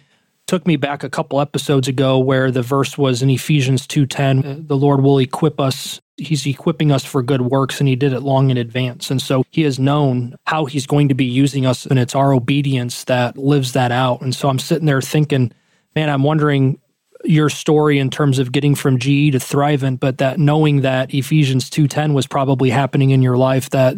took 0.47 0.67
me 0.67 0.77
back 0.77 1.03
a 1.03 1.11
couple 1.11 1.41
episodes 1.41 1.89
ago 1.89 2.19
where 2.19 2.51
the 2.51 2.63
verse 2.63 2.97
was 2.97 3.23
in 3.23 3.31
Ephesians 3.31 3.87
2:10, 3.87 4.45
uh, 4.45 4.57
the 4.61 4.77
Lord 4.77 5.03
will 5.03 5.19
equip 5.19 5.61
us 5.61 6.01
he's 6.17 6.47
equipping 6.47 6.91
us 6.91 7.05
for 7.05 7.23
good 7.23 7.43
works 7.43 7.79
and 7.79 7.89
he 7.89 7.97
did 7.97 8.13
it 8.13 8.21
long 8.21 8.51
in 8.51 8.57
advance. 8.57 9.11
And 9.11 9.21
so 9.21 9.45
he 9.51 9.63
has 9.63 9.79
known 9.79 10.35
how 10.47 10.65
he's 10.65 10.87
going 10.87 11.09
to 11.09 11.15
be 11.15 11.25
using 11.25 11.67
us 11.67 11.87
and 11.87 11.99
it's 11.99 12.15
our 12.15 12.33
obedience 12.33 13.05
that 13.05 13.37
lives 13.37 13.73
that 13.73 13.93
out. 13.93 14.23
And 14.23 14.35
so 14.35 14.49
I'm 14.49 14.59
sitting 14.59 14.87
there 14.87 15.03
thinking, 15.03 15.53
man, 15.95 16.09
I'm 16.09 16.23
wondering 16.23 16.81
your 17.25 17.51
story 17.51 17.99
in 17.99 18.11
terms 18.11 18.39
of 18.39 18.53
getting 18.53 18.75
from 18.75 18.99
GE 18.99 19.33
to 19.33 19.39
Thrivent, 19.39 20.01
but 20.01 20.19
that 20.19 20.39
knowing 20.39 20.83
that 20.83 21.13
Ephesians 21.13 21.69
2:10 21.71 22.15
was 22.15 22.27
probably 22.27 22.71
happening 22.71 23.11
in 23.11 23.23
your 23.23 23.37
life 23.37 23.71
that 23.71 23.97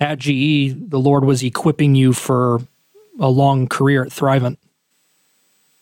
at 0.00 0.18
GE 0.18 0.74
the 0.90 1.00
Lord 1.00 1.24
was 1.24 1.42
equipping 1.42 1.94
you 1.94 2.12
for 2.12 2.60
a 3.20 3.28
long 3.28 3.68
career 3.68 4.04
at 4.04 4.10
Thrivent. 4.10 4.56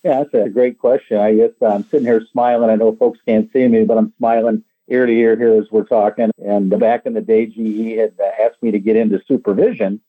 Yeah, 0.03 0.25
that's 0.25 0.35
a 0.35 0.49
great 0.49 0.79
question. 0.79 1.19
I 1.19 1.35
guess 1.35 1.51
uh, 1.61 1.67
I'm 1.67 1.85
sitting 1.85 2.07
here 2.07 2.27
smiling. 2.33 2.71
I 2.71 2.75
know 2.75 2.95
folks 2.97 3.21
can't 3.25 3.53
see 3.53 3.69
me, 3.69 3.85
but 3.85 3.99
I'm 3.99 4.13
smiling 4.19 4.65
ear 4.89 5.07
to 5.07 5.13
ear 5.13 5.37
here 5.37 5.55
as 5.55 5.71
we're 5.71 5.85
talking. 5.85 6.31
And 6.45 6.71
back 6.81 7.07
in 7.07 7.15
the 7.15 7.21
day, 7.21 7.47
GE 7.47 7.99
had 7.99 8.15
uh, 8.21 8.43
asked 8.43 8.63
me 8.63 8.73
to 8.73 8.81
get 8.81 8.97
into 8.97 9.23
supervision. 9.27 10.01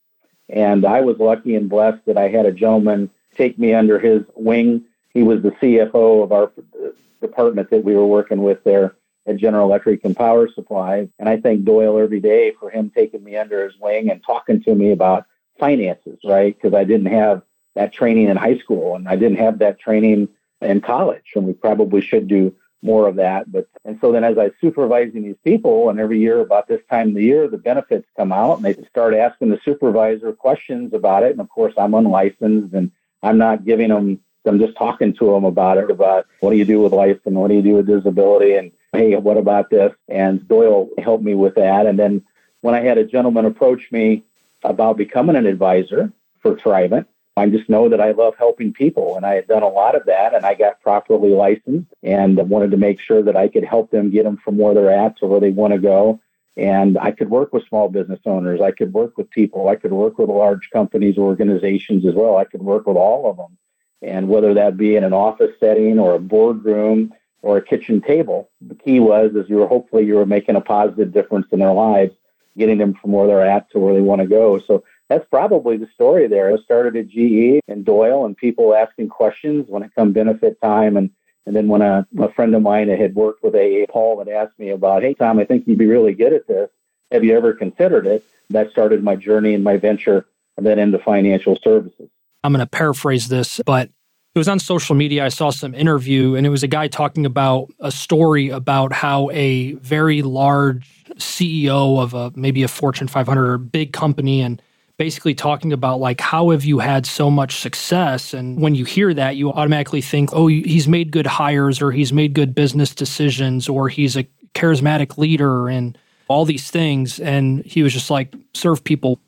And 0.50 0.86
I 0.86 1.02
was 1.02 1.18
lucky 1.20 1.56
and 1.56 1.70
blessed 1.70 2.06
that 2.06 2.18
I 2.18 2.30
had 2.30 2.46
a 2.46 2.52
gentleman 2.52 3.10
take 3.36 3.58
me 3.60 3.74
under 3.74 4.00
his 4.00 4.24
wing. 4.36 4.86
He 5.14 5.22
was 5.24 5.42
the 5.42 5.52
CFO 5.52 6.24
of 6.24 6.32
our 6.32 6.52
uh, 6.84 6.90
department 7.22 7.70
that 7.70 7.84
we 7.84 7.96
were 7.96 8.06
working 8.06 8.42
with 8.42 8.64
there 8.64 8.96
at 9.28 9.38
General 9.38 9.68
Electric 9.68 10.04
and 10.04 10.16
Power 10.16 10.50
Supply. 10.54 11.08
And 11.20 11.30
I 11.30 11.38
thank 11.40 11.64
Doyle 11.66 12.00
every 12.00 12.20
day 12.20 12.54
for 12.60 12.70
him 12.70 12.92
taking 12.94 13.24
me 13.24 13.38
under 13.38 13.64
his 13.64 13.80
wing 13.80 14.10
and 14.10 14.24
talking 14.24 14.62
to 14.64 14.76
me 14.76 14.92
about 14.92 15.26
finances, 15.60 16.20
right? 16.26 16.56
Because 16.56 16.74
I 16.74 16.84
didn't 16.84 17.12
have 17.12 17.44
that 17.76 17.94
training 17.94 18.30
in 18.30 18.38
high 18.38 18.58
school 18.58 18.96
and 18.96 19.08
I 19.08 19.16
didn't 19.16 19.40
have 19.40 19.60
that 19.60 19.80
training 19.80 20.30
in 20.62 20.82
college. 20.82 21.32
And 21.36 21.46
we 21.46 21.54
probably 21.54 22.02
should 22.02 22.28
do 22.28 22.56
more 22.82 23.08
of 23.08 23.16
that. 23.16 23.52
But 23.52 23.68
and 23.86 23.98
so 24.02 24.12
then 24.12 24.24
as 24.24 24.38
I 24.38 24.52
supervising 24.62 25.24
these 25.24 25.38
people, 25.44 25.90
and 25.90 26.00
every 26.00 26.20
year 26.20 26.40
about 26.42 26.68
this 26.68 26.82
time 26.90 27.10
of 27.10 27.16
the 27.16 27.24
year, 27.24 27.48
the 27.48 27.58
benefits 27.58 28.08
come 28.18 28.32
out 28.32 28.58
and 28.58 28.66
they 28.66 28.74
start 28.90 29.14
asking 29.14 29.50
the 29.50 29.60
supervisor 29.64 30.34
questions 30.34 30.94
about 30.94 31.24
it. 31.24 31.32
And 31.32 31.42
of 31.42 31.50
course, 31.50 31.74
I'm 31.78 31.94
unlicensed 31.94 32.74
and 32.74 32.92
I'm 33.22 33.38
not 33.38 33.66
giving 33.66 33.90
them. 33.90 34.20
I'm 34.46 34.60
just 34.60 34.76
talking 34.76 35.14
to 35.14 35.26
them 35.32 35.46
about 35.46 35.78
it, 35.78 35.90
about 35.90 36.28
what 36.42 36.52
do 36.52 36.58
you 36.58 36.66
do 36.66 36.82
with 36.82 36.92
life 36.92 37.20
and 37.26 37.36
what 37.36 37.48
do 37.48 37.56
you 37.56 37.62
do 37.62 37.76
with 37.76 37.88
disability, 37.88 38.56
and 38.56 38.74
hey, 38.92 39.16
what 39.16 39.38
about 39.38 39.70
this? 39.70 39.94
And 40.10 40.46
Doyle 40.48 40.90
helped 40.98 41.24
me 41.24 41.34
with 41.34 41.56
that. 41.56 41.86
And 41.86 41.98
then 41.98 42.24
when 42.60 42.76
I 42.76 42.82
had 42.82 42.98
a 42.98 43.06
gentleman 43.06 43.46
approach 43.46 43.90
me 43.92 44.24
about 44.64 44.98
becoming 44.98 45.38
an 45.38 45.46
advisor 45.46 46.12
for 46.42 46.56
Thrivent, 46.56 47.06
I 47.36 47.50
just 47.50 47.68
know 47.68 47.90
that 47.90 48.00
I 48.00 48.12
love 48.12 48.36
helping 48.38 48.74
people, 48.74 49.16
and 49.16 49.26
I 49.26 49.34
had 49.34 49.48
done 49.48 49.64
a 49.64 49.68
lot 49.68 49.96
of 49.96 50.06
that, 50.06 50.36
and 50.36 50.46
I 50.46 50.54
got 50.54 50.82
properly 50.82 51.32
licensed, 51.32 51.92
and 52.04 52.38
wanted 52.38 52.72
to 52.72 52.78
make 52.78 53.00
sure 53.00 53.24
that 53.24 53.36
I 53.36 53.48
could 53.48 53.64
help 53.64 53.90
them 53.90 54.12
get 54.12 54.24
them 54.24 54.38
from 54.38 54.58
where 54.58 54.76
they're 54.76 54.92
at 54.92 55.18
to 55.18 55.26
where 55.26 55.40
they 55.40 55.50
want 55.50 55.74
to 55.74 55.80
go. 55.80 56.20
And 56.56 57.00
I 57.00 57.12
could 57.12 57.32
work 57.32 57.52
with 57.52 57.68
small 57.68 57.90
business 57.90 58.20
owners. 58.26 58.62
I 58.62 58.70
could 58.70 58.94
work 58.94 59.18
with 59.18 59.32
people. 59.32 59.70
I 59.70 59.76
could 59.76 59.92
work 59.92 60.20
with 60.20 60.30
large 60.30 60.70
companies, 60.72 61.18
organizations 61.18 62.06
as 62.06 62.14
well. 62.14 62.38
I 62.38 62.46
could 62.46 62.62
work 62.62 62.86
with 62.86 62.98
all 62.98 63.28
of 63.28 63.38
them. 63.38 63.58
And 64.04 64.30
whether 64.30 64.54
that 64.54 64.78
be 64.78 64.96
in 64.96 65.04
an 65.04 65.14
office 65.14 65.56
setting 65.60 65.98
or 65.98 66.14
a 66.14 66.20
boardroom 66.20 67.14
or 67.42 67.58
a 67.58 67.62
kitchen 67.62 68.02
table, 68.02 68.52
the 68.62 68.76
key 68.76 69.00
was 69.00 69.32
is 69.34 69.50
you 69.50 69.56
were 69.56 69.68
hopefully 69.68 70.06
you 70.06 70.16
were 70.16 70.28
making 70.28 70.56
a 70.56 70.62
positive 70.62 71.12
difference 71.12 71.48
in 71.52 71.60
their 71.60 71.74
lives, 71.74 72.14
getting 72.56 72.78
them 72.78 72.94
from 73.02 73.14
where 73.14 73.26
they're 73.26 73.48
at 73.48 73.72
to 73.72 73.80
where 73.80 73.96
they 73.96 74.02
want 74.02 74.22
to 74.22 74.28
go. 74.28 74.60
So 74.60 74.84
that's 75.14 75.30
probably 75.30 75.78
the 75.78 75.88
story 75.94 76.28
there. 76.28 76.52
I 76.52 76.58
started 76.64 76.96
at 76.96 77.08
GE 77.08 77.62
and 77.68 77.86
Doyle 77.86 78.26
and 78.26 78.36
people 78.36 78.74
asking 78.74 79.10
questions 79.10 79.66
when 79.70 79.84
it 79.84 79.92
come 79.96 80.12
benefit 80.12 80.60
time. 80.60 80.98
And, 80.98 81.12
and 81.46 81.56
then 81.56 81.68
when 81.68 81.84
a, 81.84 82.08
a 82.20 82.32
friend 82.34 82.56
of 82.56 82.64
mine 82.64 82.88
that 82.88 83.00
had 83.00 83.14
worked 83.14 83.44
with 83.44 83.54
AA, 83.54 83.86
Paul, 83.92 84.18
had 84.18 84.28
asked 84.28 84.58
me 84.58 84.70
about, 84.70 85.04
hey, 85.04 85.14
Tom, 85.14 85.38
I 85.38 85.46
think 85.46 85.68
you'd 85.68 85.78
be 85.78 85.86
really 85.86 86.14
good 86.14 86.34
at 86.34 86.48
this. 86.48 86.70
Have 87.12 87.24
you 87.24 87.38
ever 87.38 87.54
considered 87.54 88.08
it? 88.08 88.26
That 88.50 88.72
started 88.72 89.04
my 89.04 89.16
journey 89.16 89.54
and 89.54 89.64
my 89.64 89.78
venture 89.78 90.26
and 90.58 90.66
then 90.66 90.80
into 90.80 90.98
financial 90.98 91.60
services. 91.64 92.10
I'm 92.44 92.52
going 92.52 92.66
to 92.66 92.66
paraphrase 92.66 93.28
this, 93.28 93.62
but 93.68 93.90
it 94.34 94.40
was 94.40 94.48
on 94.48 94.58
social 94.58 94.96
media. 94.96 95.24
I 95.24 95.30
saw 95.30 95.52
some 95.52 95.76
interview, 95.76 96.34
and 96.34 96.46
it 96.46 96.50
was 96.50 96.64
a 96.64 96.68
guy 96.68 96.88
talking 96.88 97.28
about 97.28 97.72
a 97.80 97.92
story 97.92 98.50
about 98.50 98.92
how 98.92 99.30
a 99.30 99.74
very 99.74 100.24
large 100.24 101.06
CEO 101.18 102.02
of 102.02 102.16
a 102.16 102.32
maybe 102.36 102.64
a 102.64 102.68
Fortune 102.68 103.08
500 103.08 103.48
or 103.48 103.58
big 103.60 103.94
company 103.94 104.42
and 104.42 104.60
basically 104.98 105.34
talking 105.34 105.74
about 105.74 106.00
like 106.00 106.22
how 106.22 106.50
have 106.52 106.64
you 106.64 106.80
had 106.80 107.06
so 107.06 107.30
much 107.30 107.60
success? 107.60 108.34
And 108.34 108.62
when 108.62 108.76
you 108.76 108.86
hear 108.86 109.14
that 109.14 109.36
you 109.36 109.52
automatically 109.52 110.02
think 110.02 110.30
oh 110.34 110.48
he's 110.48 110.88
made 110.88 111.12
good 111.12 111.28
hires 111.28 111.82
or 111.82 111.92
he's 111.92 112.14
made 112.14 112.34
good 112.34 112.54
business 112.56 112.94
decisions 112.94 113.68
or 113.68 113.90
he's 113.90 114.16
a 114.16 114.26
charismatic 114.54 115.18
leader 115.18 115.68
and 115.70 115.98
all 116.28 116.46
these 116.46 116.70
things. 116.72 117.20
And 117.20 117.64
he 117.66 117.84
was 117.84 117.94
just 117.94 118.10
like 118.10 118.34
serve 118.54 118.84
people. 118.84 119.20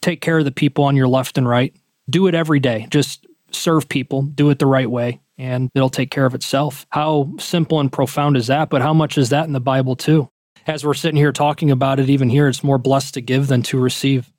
Take 0.00 0.20
care 0.20 0.38
of 0.38 0.44
the 0.44 0.52
people 0.52 0.84
on 0.84 0.96
your 0.96 1.08
left 1.08 1.38
and 1.38 1.48
right. 1.48 1.74
Do 2.10 2.26
it 2.26 2.34
every 2.34 2.58
day. 2.58 2.86
Just 2.90 3.26
serve 3.52 3.88
people. 3.88 4.22
Do 4.22 4.50
it 4.50 4.58
the 4.58 4.66
right 4.66 4.90
way 4.90 5.20
and 5.38 5.70
it'll 5.74 5.90
take 5.90 6.10
care 6.10 6.26
of 6.26 6.34
itself. 6.34 6.86
How 6.90 7.32
simple 7.38 7.80
and 7.80 7.92
profound 7.92 8.36
is 8.36 8.46
that? 8.48 8.70
But 8.70 8.82
how 8.82 8.94
much 8.94 9.18
is 9.18 9.30
that 9.30 9.46
in 9.46 9.52
the 9.52 9.60
bible 9.60 9.96
too? 9.96 10.28
As 10.66 10.84
we're 10.84 10.94
sitting 10.94 11.16
here 11.16 11.32
talking 11.32 11.70
about 11.70 11.98
it 11.98 12.08
even 12.08 12.30
here 12.30 12.48
it's 12.48 12.64
more 12.64 12.78
blessed 12.78 13.14
to 13.14 13.20
give 13.20 13.48
than 13.48 13.62
to 13.64 13.78
receive 13.78 14.31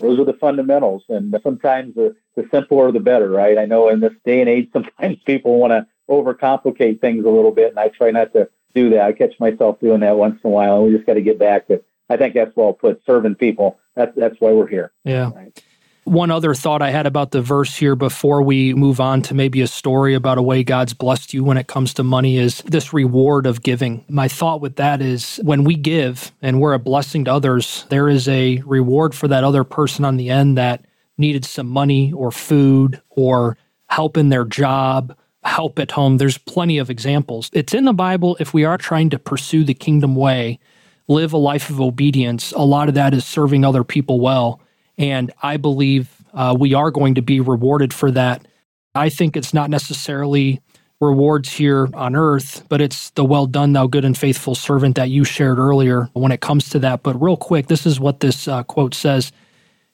those 0.00 0.18
are 0.18 0.24
the 0.24 0.34
fundamentals. 0.34 1.04
And 1.08 1.34
sometimes 1.42 1.94
the, 1.94 2.16
the 2.36 2.46
simpler 2.50 2.92
the 2.92 3.00
better, 3.00 3.30
right? 3.30 3.58
I 3.58 3.66
know 3.66 3.88
in 3.88 4.00
this 4.00 4.12
day 4.24 4.40
and 4.40 4.48
age, 4.48 4.70
sometimes 4.72 5.18
people 5.24 5.58
want 5.58 5.72
to 5.72 5.86
overcomplicate 6.08 7.00
things 7.00 7.24
a 7.24 7.28
little 7.28 7.52
bit, 7.52 7.70
and 7.70 7.78
I 7.78 7.88
try 7.88 8.10
not 8.10 8.32
to 8.32 8.48
do 8.74 8.90
that. 8.90 9.02
I 9.02 9.12
catch 9.12 9.38
myself 9.38 9.80
doing 9.80 10.00
that 10.00 10.16
once 10.16 10.40
in 10.42 10.48
a 10.48 10.52
while, 10.52 10.76
and 10.76 10.86
we 10.86 10.94
just 10.94 11.06
got 11.06 11.14
to 11.14 11.22
get 11.22 11.38
back 11.38 11.66
to. 11.68 11.82
I 12.08 12.16
think 12.16 12.34
that's 12.34 12.54
well 12.56 12.72
put. 12.72 13.02
Serving 13.04 13.34
people. 13.34 13.78
That's 13.94 14.16
that's 14.16 14.40
why 14.40 14.52
we're 14.52 14.66
here. 14.66 14.92
Yeah. 15.04 15.30
Right? 15.34 15.62
One 16.08 16.30
other 16.30 16.54
thought 16.54 16.80
I 16.80 16.90
had 16.90 17.04
about 17.04 17.32
the 17.32 17.42
verse 17.42 17.76
here 17.76 17.94
before 17.94 18.40
we 18.40 18.72
move 18.72 18.98
on 18.98 19.20
to 19.22 19.34
maybe 19.34 19.60
a 19.60 19.66
story 19.66 20.14
about 20.14 20.38
a 20.38 20.42
way 20.42 20.64
God's 20.64 20.94
blessed 20.94 21.34
you 21.34 21.44
when 21.44 21.58
it 21.58 21.66
comes 21.66 21.92
to 21.94 22.02
money 22.02 22.38
is 22.38 22.62
this 22.62 22.94
reward 22.94 23.44
of 23.44 23.62
giving. 23.62 24.06
My 24.08 24.26
thought 24.26 24.62
with 24.62 24.76
that 24.76 25.02
is 25.02 25.38
when 25.42 25.64
we 25.64 25.74
give 25.74 26.32
and 26.40 26.62
we're 26.62 26.72
a 26.72 26.78
blessing 26.78 27.26
to 27.26 27.34
others, 27.34 27.84
there 27.90 28.08
is 28.08 28.26
a 28.26 28.62
reward 28.64 29.14
for 29.14 29.28
that 29.28 29.44
other 29.44 29.64
person 29.64 30.06
on 30.06 30.16
the 30.16 30.30
end 30.30 30.56
that 30.56 30.82
needed 31.18 31.44
some 31.44 31.68
money 31.68 32.10
or 32.14 32.32
food 32.32 33.02
or 33.10 33.58
help 33.88 34.16
in 34.16 34.30
their 34.30 34.46
job, 34.46 35.14
help 35.44 35.78
at 35.78 35.90
home. 35.90 36.16
There's 36.16 36.38
plenty 36.38 36.78
of 36.78 36.88
examples. 36.88 37.50
It's 37.52 37.74
in 37.74 37.84
the 37.84 37.92
Bible 37.92 38.34
if 38.40 38.54
we 38.54 38.64
are 38.64 38.78
trying 38.78 39.10
to 39.10 39.18
pursue 39.18 39.62
the 39.62 39.74
kingdom 39.74 40.16
way, 40.16 40.58
live 41.06 41.34
a 41.34 41.38
life 41.38 41.68
of 41.68 41.82
obedience, 41.82 42.52
a 42.52 42.62
lot 42.62 42.88
of 42.88 42.94
that 42.94 43.12
is 43.12 43.26
serving 43.26 43.62
other 43.62 43.84
people 43.84 44.20
well 44.20 44.62
and 44.98 45.32
I 45.42 45.56
believe 45.56 46.10
uh, 46.34 46.56
we 46.58 46.74
are 46.74 46.90
going 46.90 47.14
to 47.14 47.22
be 47.22 47.40
rewarded 47.40 47.94
for 47.94 48.10
that. 48.10 48.46
I 48.94 49.08
think 49.08 49.36
it's 49.36 49.54
not 49.54 49.70
necessarily 49.70 50.60
rewards 51.00 51.52
here 51.52 51.88
on 51.94 52.16
earth, 52.16 52.64
but 52.68 52.80
it's 52.80 53.10
the 53.10 53.24
well 53.24 53.46
done, 53.46 53.72
thou 53.72 53.86
good 53.86 54.04
and 54.04 54.18
faithful 54.18 54.54
servant 54.54 54.96
that 54.96 55.10
you 55.10 55.24
shared 55.24 55.58
earlier 55.58 56.10
when 56.12 56.32
it 56.32 56.40
comes 56.40 56.68
to 56.70 56.78
that. 56.80 57.02
But 57.02 57.20
real 57.22 57.36
quick, 57.36 57.68
this 57.68 57.86
is 57.86 58.00
what 58.00 58.20
this 58.20 58.48
uh, 58.48 58.64
quote 58.64 58.94
says 58.94 59.30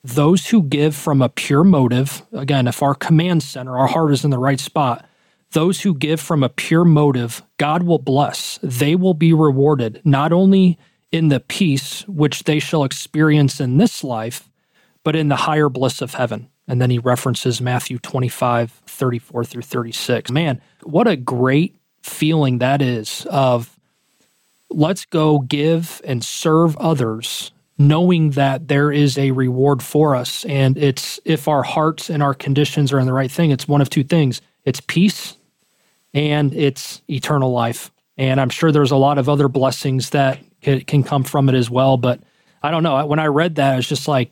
Those 0.03 0.47
who 0.47 0.63
give 0.63 0.97
from 0.97 1.21
a 1.21 1.29
pure 1.29 1.65
motive, 1.65 2.23
again, 2.33 2.67
if 2.67 2.83
our 2.83 2.95
command 2.95 3.43
center, 3.43 3.77
our 3.77 3.87
heart 3.87 4.13
is 4.13 4.25
in 4.25 4.31
the 4.31 4.39
right 4.39 4.61
spot, 4.61 5.07
those 5.53 5.83
who 5.83 5.95
give 5.95 6.21
from 6.21 6.43
a 6.43 6.49
pure 6.49 6.85
motive, 6.85 7.43
God 7.59 7.83
will 7.83 7.99
bless. 7.99 8.59
They 8.63 8.97
will 8.97 9.15
be 9.15 9.33
rewarded, 9.33 10.01
not 10.05 10.33
only 10.33 10.79
in 11.13 11.29
the 11.29 11.39
peace 11.39 12.09
which 12.09 12.45
they 12.45 12.59
shall 12.59 12.83
experience 12.83 13.61
in 13.61 13.77
this 13.77 14.03
life, 14.03 14.49
but 15.05 15.15
in 15.15 15.29
the 15.29 15.37
higher 15.37 15.69
bliss 15.69 16.03
of 16.03 16.15
heaven. 16.15 16.49
And 16.67 16.81
then 16.81 16.91
he 16.91 16.99
references 16.99 17.61
Matthew 17.61 17.99
25, 17.99 18.71
34 18.87 19.45
through 19.45 19.63
36. 19.63 20.31
Man, 20.31 20.61
what 20.83 21.07
a 21.07 21.15
great 21.15 21.77
feeling 22.03 22.59
that 22.59 22.83
is 22.83 23.27
of 23.31 23.79
let's 24.71 25.05
go 25.07 25.39
give 25.39 26.03
and 26.05 26.25
serve 26.25 26.77
others 26.79 27.53
knowing 27.79 28.31
that 28.31 28.69
there 28.69 28.93
is 28.93 29.19
a 29.19 29.31
reward 29.33 29.83
for 29.83 30.15
us 30.15 30.45
and 30.45 30.77
it's 30.77 31.19
if 31.25 31.49
our 31.49 31.63
hearts 31.63 32.11
and 32.11 32.23
our 32.23 32.35
conditions 32.35 32.93
are 32.93 33.01
in 33.01 33.07
the 33.07 33.13
right 33.13 33.31
thing 33.31 33.51
it's 33.51 33.67
one 33.67 33.81
of 33.81 33.89
two 33.91 34.05
things 34.05 34.41
it's 34.65 34.81
peace 34.81 35.37
and 36.13 36.55
it's 36.55 37.03
eternal 37.09 37.51
life 37.51 37.91
and 38.17 38.41
i'm 38.41 38.51
sure 38.51 38.71
there's 38.71 38.93
a 38.93 38.97
lot 38.97 39.19
of 39.19 39.29
other 39.29 39.49
blessings 39.49 40.11
that 40.11 40.39
can 40.61 41.03
come 41.03 41.25
from 41.25 41.49
it 41.49 41.55
as 41.55 41.69
well 41.69 41.97
but 41.97 42.21
i 42.63 42.71
don't 42.71 42.83
know 42.83 43.05
when 43.07 43.19
i 43.19 43.27
read 43.27 43.57
that 43.57 43.79
it's 43.79 43.89
just 43.89 44.07
like 44.07 44.31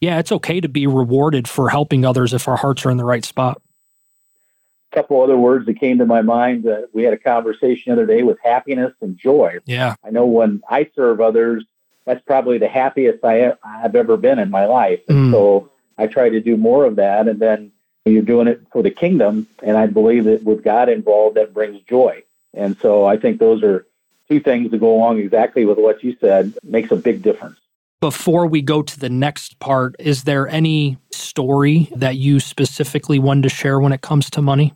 yeah 0.00 0.18
it's 0.18 0.32
okay 0.32 0.60
to 0.60 0.68
be 0.68 0.86
rewarded 0.86 1.48
for 1.48 1.68
helping 1.68 2.04
others 2.04 2.32
if 2.34 2.48
our 2.48 2.56
hearts 2.56 2.84
are 2.84 2.90
in 2.90 2.96
the 2.96 3.04
right 3.04 3.24
spot 3.24 3.60
a 4.92 4.96
couple 4.96 5.22
other 5.22 5.36
words 5.36 5.66
that 5.66 5.74
came 5.74 5.98
to 5.98 6.06
my 6.06 6.22
mind 6.22 6.66
uh, 6.66 6.82
we 6.92 7.02
had 7.02 7.12
a 7.12 7.18
conversation 7.18 7.82
the 7.86 7.92
other 7.92 8.06
day 8.06 8.22
with 8.22 8.38
happiness 8.42 8.92
and 9.00 9.16
joy 9.16 9.58
yeah 9.66 9.94
i 10.04 10.10
know 10.10 10.26
when 10.26 10.62
i 10.68 10.88
serve 10.94 11.20
others 11.20 11.64
that's 12.10 12.24
probably 12.24 12.58
the 12.58 12.68
happiest 12.68 13.24
I 13.24 13.54
have 13.62 13.94
ever 13.94 14.16
been 14.16 14.40
in 14.40 14.50
my 14.50 14.66
life. 14.66 15.00
And 15.08 15.28
mm. 15.28 15.32
so 15.32 15.70
I 15.96 16.08
try 16.08 16.28
to 16.28 16.40
do 16.40 16.56
more 16.56 16.84
of 16.84 16.96
that. 16.96 17.28
And 17.28 17.38
then 17.38 17.70
you're 18.04 18.22
doing 18.22 18.48
it 18.48 18.62
for 18.72 18.82
the 18.82 18.90
kingdom. 18.90 19.46
And 19.62 19.76
I 19.76 19.86
believe 19.86 20.24
that 20.24 20.42
with 20.42 20.64
God 20.64 20.88
involved, 20.88 21.36
that 21.36 21.54
brings 21.54 21.80
joy. 21.82 22.24
And 22.52 22.76
so 22.78 23.04
I 23.04 23.16
think 23.16 23.38
those 23.38 23.62
are 23.62 23.86
two 24.28 24.40
things 24.40 24.72
that 24.72 24.78
go 24.78 24.92
along 24.92 25.20
exactly 25.20 25.64
with 25.64 25.78
what 25.78 26.02
you 26.02 26.16
said, 26.20 26.52
makes 26.64 26.90
a 26.90 26.96
big 26.96 27.22
difference. 27.22 27.59
Before 28.00 28.46
we 28.46 28.62
go 28.62 28.80
to 28.80 28.98
the 28.98 29.10
next 29.10 29.58
part, 29.58 29.94
is 29.98 30.24
there 30.24 30.48
any 30.48 30.96
story 31.10 31.90
that 31.94 32.16
you 32.16 32.40
specifically 32.40 33.18
wanted 33.18 33.42
to 33.42 33.50
share 33.50 33.78
when 33.78 33.92
it 33.92 34.00
comes 34.00 34.30
to 34.30 34.40
money? 34.40 34.72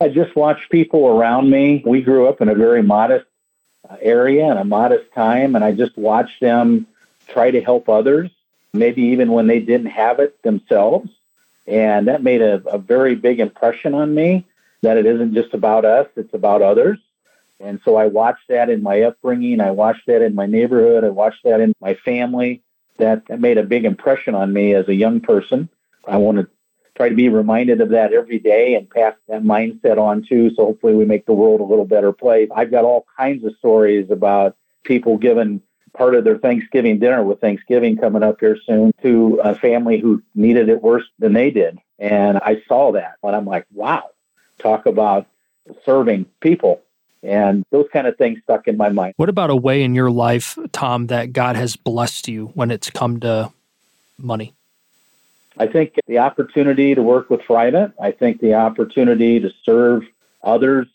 I 0.00 0.08
just 0.08 0.34
watched 0.34 0.68
people 0.68 1.06
around 1.06 1.48
me. 1.48 1.84
We 1.86 2.02
grew 2.02 2.26
up 2.26 2.40
in 2.40 2.48
a 2.48 2.56
very 2.56 2.82
modest 2.82 3.26
uh, 3.88 3.96
area 4.00 4.46
and 4.46 4.58
a 4.58 4.64
modest 4.64 5.12
time. 5.14 5.54
And 5.54 5.64
I 5.64 5.70
just 5.70 5.96
watched 5.96 6.40
them 6.40 6.88
try 7.28 7.52
to 7.52 7.60
help 7.60 7.88
others, 7.88 8.30
maybe 8.72 9.02
even 9.02 9.30
when 9.30 9.46
they 9.46 9.60
didn't 9.60 9.86
have 9.86 10.18
it 10.18 10.42
themselves. 10.42 11.08
And 11.68 12.08
that 12.08 12.20
made 12.20 12.42
a, 12.42 12.66
a 12.66 12.78
very 12.78 13.14
big 13.14 13.38
impression 13.38 13.94
on 13.94 14.12
me 14.12 14.44
that 14.82 14.96
it 14.96 15.06
isn't 15.06 15.34
just 15.34 15.54
about 15.54 15.84
us, 15.84 16.08
it's 16.16 16.34
about 16.34 16.62
others. 16.62 16.98
And 17.60 17.80
so 17.84 17.96
I 17.96 18.06
watched 18.06 18.48
that 18.48 18.68
in 18.68 18.82
my 18.82 19.02
upbringing. 19.02 19.60
I 19.60 19.70
watched 19.70 20.06
that 20.06 20.22
in 20.22 20.34
my 20.34 20.46
neighborhood. 20.46 21.04
I 21.04 21.08
watched 21.08 21.44
that 21.44 21.60
in 21.60 21.72
my 21.80 21.94
family. 21.94 22.62
That, 22.98 23.26
that 23.26 23.40
made 23.40 23.58
a 23.58 23.62
big 23.62 23.84
impression 23.84 24.34
on 24.34 24.52
me 24.52 24.74
as 24.74 24.88
a 24.88 24.94
young 24.94 25.20
person. 25.20 25.68
I 26.06 26.16
want 26.16 26.38
to 26.38 26.48
try 26.96 27.08
to 27.08 27.14
be 27.14 27.28
reminded 27.28 27.80
of 27.80 27.90
that 27.90 28.12
every 28.12 28.38
day 28.38 28.74
and 28.74 28.88
pass 28.88 29.14
that 29.28 29.42
mindset 29.42 29.98
on 29.98 30.24
too. 30.26 30.50
So 30.54 30.64
hopefully 30.64 30.94
we 30.94 31.04
make 31.04 31.26
the 31.26 31.34
world 31.34 31.60
a 31.60 31.64
little 31.64 31.84
better 31.84 32.12
place. 32.12 32.48
I've 32.54 32.70
got 32.70 32.84
all 32.84 33.06
kinds 33.16 33.44
of 33.44 33.54
stories 33.58 34.10
about 34.10 34.56
people 34.84 35.18
giving 35.18 35.60
part 35.92 36.14
of 36.14 36.24
their 36.24 36.38
Thanksgiving 36.38 36.98
dinner 36.98 37.22
with 37.22 37.40
Thanksgiving 37.40 37.96
coming 37.96 38.22
up 38.22 38.40
here 38.40 38.56
soon 38.66 38.92
to 39.02 39.40
a 39.42 39.54
family 39.54 39.98
who 39.98 40.22
needed 40.34 40.68
it 40.68 40.82
worse 40.82 41.04
than 41.18 41.32
they 41.32 41.50
did. 41.50 41.78
And 41.98 42.38
I 42.38 42.62
saw 42.68 42.92
that 42.92 43.16
and 43.22 43.34
I'm 43.34 43.46
like, 43.46 43.66
wow, 43.72 44.04
talk 44.58 44.86
about 44.86 45.26
serving 45.84 46.26
people. 46.40 46.82
And 47.26 47.64
those 47.70 47.86
kind 47.92 48.06
of 48.06 48.16
things 48.16 48.40
stuck 48.42 48.68
in 48.68 48.76
my 48.76 48.88
mind. 48.88 49.14
What 49.16 49.28
about 49.28 49.50
a 49.50 49.56
way 49.56 49.82
in 49.82 49.94
your 49.94 50.10
life, 50.10 50.58
Tom, 50.72 51.08
that 51.08 51.32
God 51.32 51.56
has 51.56 51.76
blessed 51.76 52.28
you 52.28 52.46
when 52.54 52.70
it's 52.70 52.88
come 52.88 53.20
to 53.20 53.52
money? 54.16 54.54
I 55.58 55.66
think 55.66 55.94
the 56.06 56.18
opportunity 56.18 56.94
to 56.94 57.02
work 57.02 57.30
with 57.30 57.40
Thrivent, 57.40 57.94
I 58.00 58.12
think 58.12 58.40
the 58.40 58.54
opportunity 58.54 59.40
to 59.40 59.50
serve 59.64 60.04
others, 60.42 60.86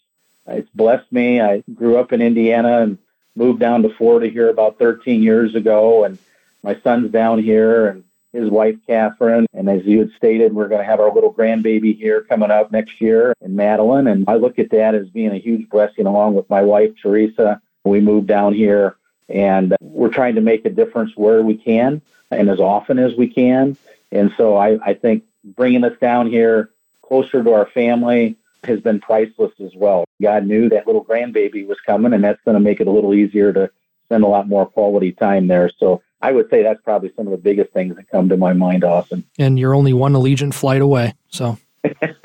it's 0.48 0.70
blessed 0.70 1.12
me. 1.12 1.41
I 1.41 1.63
grew 1.74 1.98
up 1.98 2.13
in 2.13 2.22
Indiana 2.22 2.82
and 2.82 2.98
moved 3.36 3.60
down 3.60 3.84
to 3.84 3.89
Florida 3.89 4.28
here 4.28 4.50
about 4.50 4.78
13 4.78 5.24
years 5.24 5.56
ago, 5.56 6.04
and 6.04 6.17
my 6.63 6.80
son's 6.82 7.12
down 7.12 7.41
here 7.41 7.88
and 7.88 8.04
his 8.34 8.50
wife 8.50 8.76
Catherine. 8.88 9.46
And 9.54 9.70
as 9.70 9.86
you 9.86 10.00
had 10.00 10.12
stated, 10.17 10.54
we're 10.54 10.67
going 10.67 10.82
to 10.82 10.86
have 10.86 11.00
our 11.00 11.13
little 11.13 11.34
grandbaby 11.34 11.98
here 11.98 12.22
coming 12.22 12.52
up 12.52 12.72
next 12.72 13.02
year 13.02 13.34
in 13.41 13.56
Madeline. 13.56 14.08
And 14.08 14.26
I 14.28 14.36
look 14.36 14.60
at 14.60 14.72
that 14.72 14.96
as 14.96 15.10
being 15.10 15.32
a 15.32 15.38
huge 15.38 15.70
blessing 15.70 16.06
along 16.06 16.36
with 16.36 16.50
my 16.50 16.62
wife 16.62 16.91
Teresa. 17.02 17.62
We 17.84 18.00
moved 18.00 18.28
down 18.28 18.54
here 18.54 18.96
and 19.28 19.76
we're 19.82 20.10
trying 20.10 20.36
to 20.36 20.41
make 20.41 20.65
a 20.65 20.70
difference 20.70 21.15
where 21.15 21.41
we 21.41 21.56
can 21.56 22.02
and 22.30 22.50
as 22.50 22.60
often 22.60 23.00
as 23.00 23.15
we 23.15 23.28
can. 23.28 23.78
And 24.12 24.34
so 24.38 24.58
I, 24.58 24.78
I 24.84 24.94
think 24.94 25.24
bringing 25.44 25.84
us 25.84 25.98
down 26.00 26.30
here 26.30 26.70
closer 27.02 27.44
to 27.44 27.54
our 27.54 27.65
family 27.65 28.38
has 28.63 28.80
been 28.80 29.00
priceless 29.00 29.52
as 29.60 29.74
well. 29.76 30.06
God 30.22 30.46
knew 30.46 30.70
that 30.70 30.86
little 30.86 31.04
grandbaby 31.04 31.65
was 31.65 31.80
coming, 31.86 32.13
and 32.13 32.24
that's 32.24 32.41
going 32.44 32.54
to 32.54 32.60
make 32.60 32.80
it 32.80 32.88
a 32.88 32.91
little 32.91 33.13
easier 33.13 33.52
to 33.54 33.72
spend 34.12 34.26
a 34.26 34.28
lot 34.28 34.45
more 34.45 34.65
quality 34.65 35.13
time 35.13 35.47
there. 35.47 35.71
So 35.78 36.02
I 36.21 36.34
would 36.34 36.50
say 36.50 36.63
that's 36.63 36.82
probably 36.82 37.13
some 37.15 37.28
of 37.28 37.32
the 37.32 37.38
biggest 37.38 37.71
things 37.71 37.95
that 37.95 38.10
come 38.10 38.28
to 38.28 38.36
my 38.36 38.52
mind, 38.52 38.84
Austin. 38.84 39.24
And 39.39 39.58
you're 39.58 39.74
only 39.74 39.93
one 39.93 40.12
Allegiant 40.12 40.54
flight 40.54 40.82
away. 40.82 41.13
So 41.30 41.58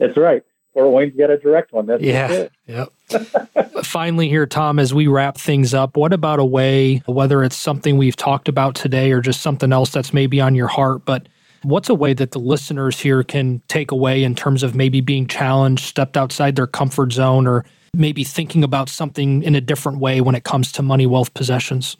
that's 0.00 0.16
right. 0.16 0.42
Fort 0.74 0.92
Wayne's 0.92 1.16
got 1.16 1.30
a 1.30 1.38
direct 1.38 1.72
one. 1.72 1.86
That's 1.86 2.02
yeah. 2.02 2.48
Yep. 2.66 2.92
Finally, 3.84 4.28
here, 4.28 4.46
Tom, 4.46 4.80
as 4.80 4.92
we 4.92 5.06
wrap 5.06 5.38
things 5.38 5.74
up, 5.74 5.96
what 5.96 6.12
about 6.12 6.40
a 6.40 6.44
way, 6.44 7.02
whether 7.06 7.44
it's 7.44 7.56
something 7.56 7.96
we've 7.96 8.16
talked 8.16 8.48
about 8.48 8.74
today 8.74 9.12
or 9.12 9.20
just 9.20 9.42
something 9.42 9.72
else 9.72 9.90
that's 9.90 10.12
maybe 10.12 10.40
on 10.40 10.56
your 10.56 10.68
heart, 10.68 11.04
but 11.04 11.28
what's 11.62 11.88
a 11.88 11.94
way 11.94 12.14
that 12.14 12.32
the 12.32 12.38
listeners 12.40 12.98
here 12.98 13.22
can 13.22 13.62
take 13.68 13.92
away 13.92 14.24
in 14.24 14.34
terms 14.34 14.64
of 14.64 14.74
maybe 14.74 15.00
being 15.00 15.26
challenged, 15.26 15.84
stepped 15.84 16.16
outside 16.16 16.56
their 16.56 16.66
comfort 16.66 17.12
zone, 17.12 17.46
or 17.46 17.64
maybe 17.94 18.24
thinking 18.24 18.64
about 18.64 18.88
something 18.88 19.42
in 19.42 19.54
a 19.54 19.60
different 19.60 19.98
way 19.98 20.20
when 20.20 20.34
it 20.34 20.44
comes 20.44 20.72
to 20.72 20.82
money, 20.82 21.06
wealth, 21.06 21.34
possessions? 21.34 21.96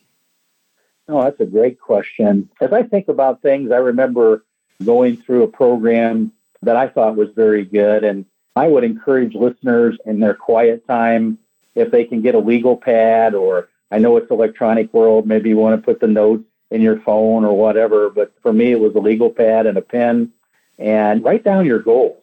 Oh, 1.09 1.23
that's 1.25 1.41
a 1.41 1.47
great 1.47 1.81
question. 1.81 2.49
As 2.61 2.73
I 2.73 2.85
think 2.85 3.09
about 3.09 3.43
things, 3.43 3.73
I 3.73 3.77
remember 3.79 4.45
going 4.85 5.17
through 5.17 5.43
a 5.43 5.49
program 5.49 6.33
that 6.63 6.77
I 6.77 6.89
thought 6.89 7.17
was 7.17 7.31
very 7.35 7.65
good. 7.65 8.05
And 8.05 8.25
I 8.57 8.69
would 8.69 8.85
encourage 8.85 9.35
listeners 9.35 9.99
in 10.05 10.21
their 10.21 10.35
quiet 10.35 10.87
time, 10.87 11.39
if 11.75 11.91
they 11.91 12.05
can 12.05 12.21
get 12.21 12.35
a 12.35 12.39
legal 12.39 12.77
pad 12.77 13.35
or 13.35 13.69
I 13.91 13.99
know 13.99 14.17
it's 14.17 14.31
electronic 14.31 14.93
world, 14.93 15.27
maybe 15.27 15.49
you 15.49 15.57
want 15.57 15.81
to 15.81 15.85
put 15.85 16.01
the 16.01 16.07
notes 16.07 16.45
in 16.71 16.81
your 16.81 17.01
phone 17.01 17.45
or 17.45 17.57
whatever. 17.57 18.11
But 18.11 18.33
for 18.43 18.53
me, 18.53 18.73
it 18.73 18.81
was 18.81 18.95
a 18.95 19.01
legal 19.01 19.31
pad 19.31 19.67
and 19.67 19.77
a 19.77 19.83
pen 19.83 20.33
and 20.79 21.25
write 21.25 21.45
down 21.45 21.67
your 21.67 21.81
goals. 21.81 22.23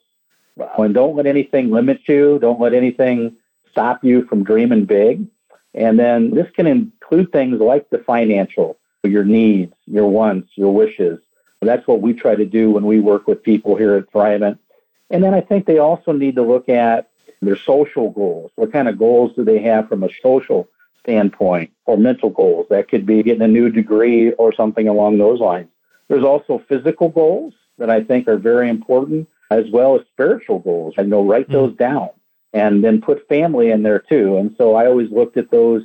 And 0.77 0.93
don't 0.93 1.15
let 1.15 1.27
anything 1.27 1.69
limit 1.69 2.07
you. 2.07 2.39
Don't 2.39 2.59
let 2.59 2.73
anything 2.73 3.35
stop 3.71 4.03
you 4.03 4.25
from 4.25 4.43
dreaming 4.43 4.85
big. 4.85 5.27
And 5.73 5.99
then 5.99 6.31
this 6.31 6.49
can 6.51 6.67
include 6.67 7.31
things 7.31 7.59
like 7.59 7.89
the 7.89 7.99
financial, 7.99 8.77
your 9.03 9.23
needs, 9.23 9.73
your 9.85 10.07
wants, 10.07 10.49
your 10.55 10.73
wishes. 10.73 11.19
That's 11.61 11.87
what 11.87 12.01
we 12.01 12.13
try 12.13 12.35
to 12.35 12.45
do 12.45 12.71
when 12.71 12.85
we 12.85 12.99
work 12.99 13.27
with 13.27 13.43
people 13.43 13.75
here 13.75 13.95
at 13.95 14.11
Thrivent. 14.11 14.59
And 15.09 15.23
then 15.23 15.33
I 15.33 15.41
think 15.41 15.65
they 15.65 15.79
also 15.79 16.11
need 16.11 16.35
to 16.35 16.43
look 16.43 16.69
at 16.69 17.09
their 17.41 17.55
social 17.55 18.11
goals. 18.11 18.51
What 18.55 18.71
kind 18.71 18.87
of 18.87 18.97
goals 18.97 19.33
do 19.35 19.43
they 19.43 19.59
have 19.59 19.87
from 19.87 20.03
a 20.03 20.09
social 20.21 20.67
standpoint 20.99 21.71
or 21.85 21.97
mental 21.97 22.29
goals? 22.29 22.67
That 22.69 22.89
could 22.89 23.05
be 23.05 23.23
getting 23.23 23.41
a 23.41 23.47
new 23.47 23.69
degree 23.69 24.31
or 24.33 24.53
something 24.53 24.87
along 24.87 25.17
those 25.17 25.39
lines. 25.39 25.69
There's 26.07 26.23
also 26.23 26.63
physical 26.67 27.09
goals 27.09 27.53
that 27.77 27.89
I 27.89 28.03
think 28.03 28.27
are 28.27 28.37
very 28.37 28.69
important, 28.69 29.27
as 29.51 29.69
well 29.69 29.95
as 29.95 30.05
spiritual 30.07 30.59
goals. 30.59 30.95
I 30.97 31.03
know 31.03 31.23
write 31.23 31.49
those 31.49 31.71
mm-hmm. 31.71 31.83
down 31.83 32.09
and 32.53 32.83
then 32.83 33.01
put 33.01 33.27
family 33.27 33.71
in 33.71 33.83
there 33.83 33.99
too. 33.99 34.37
And 34.37 34.55
so 34.57 34.75
I 34.75 34.87
always 34.87 35.11
looked 35.11 35.37
at 35.37 35.51
those 35.51 35.83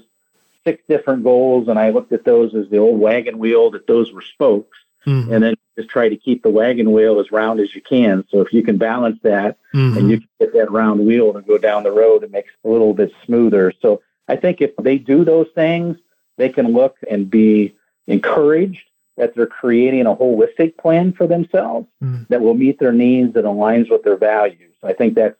six 0.64 0.82
different 0.88 1.24
goals 1.24 1.68
and 1.68 1.78
I 1.78 1.90
looked 1.90 2.12
at 2.12 2.24
those 2.24 2.54
as 2.54 2.68
the 2.70 2.78
old 2.78 3.00
wagon 3.00 3.38
wheel 3.38 3.70
that 3.72 3.86
those 3.86 4.12
were 4.12 4.22
spokes. 4.22 4.78
Mm-hmm. 5.06 5.32
And 5.32 5.42
then 5.42 5.54
just 5.76 5.88
try 5.88 6.08
to 6.08 6.16
keep 6.16 6.44
the 6.44 6.50
wagon 6.50 6.92
wheel 6.92 7.18
as 7.18 7.32
round 7.32 7.58
as 7.58 7.74
you 7.74 7.80
can. 7.80 8.24
So 8.30 8.40
if 8.40 8.52
you 8.52 8.62
can 8.62 8.78
balance 8.78 9.18
that 9.22 9.58
mm-hmm. 9.74 9.98
and 9.98 10.08
you 10.08 10.18
can 10.18 10.28
get 10.38 10.52
that 10.52 10.70
round 10.70 11.04
wheel 11.04 11.32
to 11.32 11.40
go 11.40 11.58
down 11.58 11.82
the 11.82 11.90
road, 11.90 12.22
it 12.22 12.30
makes 12.30 12.50
it 12.50 12.68
a 12.68 12.70
little 12.70 12.94
bit 12.94 13.12
smoother. 13.24 13.72
So 13.82 14.00
I 14.28 14.36
think 14.36 14.60
if 14.60 14.70
they 14.76 14.98
do 14.98 15.24
those 15.24 15.48
things, 15.56 15.96
they 16.36 16.50
can 16.50 16.68
look 16.68 16.98
and 17.10 17.28
be 17.28 17.74
encouraged 18.06 18.84
that 19.16 19.34
they're 19.34 19.46
creating 19.46 20.06
a 20.06 20.14
holistic 20.14 20.76
plan 20.78 21.12
for 21.12 21.26
themselves 21.26 21.88
mm-hmm. 22.02 22.22
that 22.28 22.40
will 22.40 22.54
meet 22.54 22.78
their 22.78 22.92
needs 22.92 23.34
and 23.36 23.44
aligns 23.44 23.90
with 23.90 24.02
their 24.04 24.16
values. 24.16 24.74
I 24.82 24.92
think 24.92 25.14
that's 25.14 25.36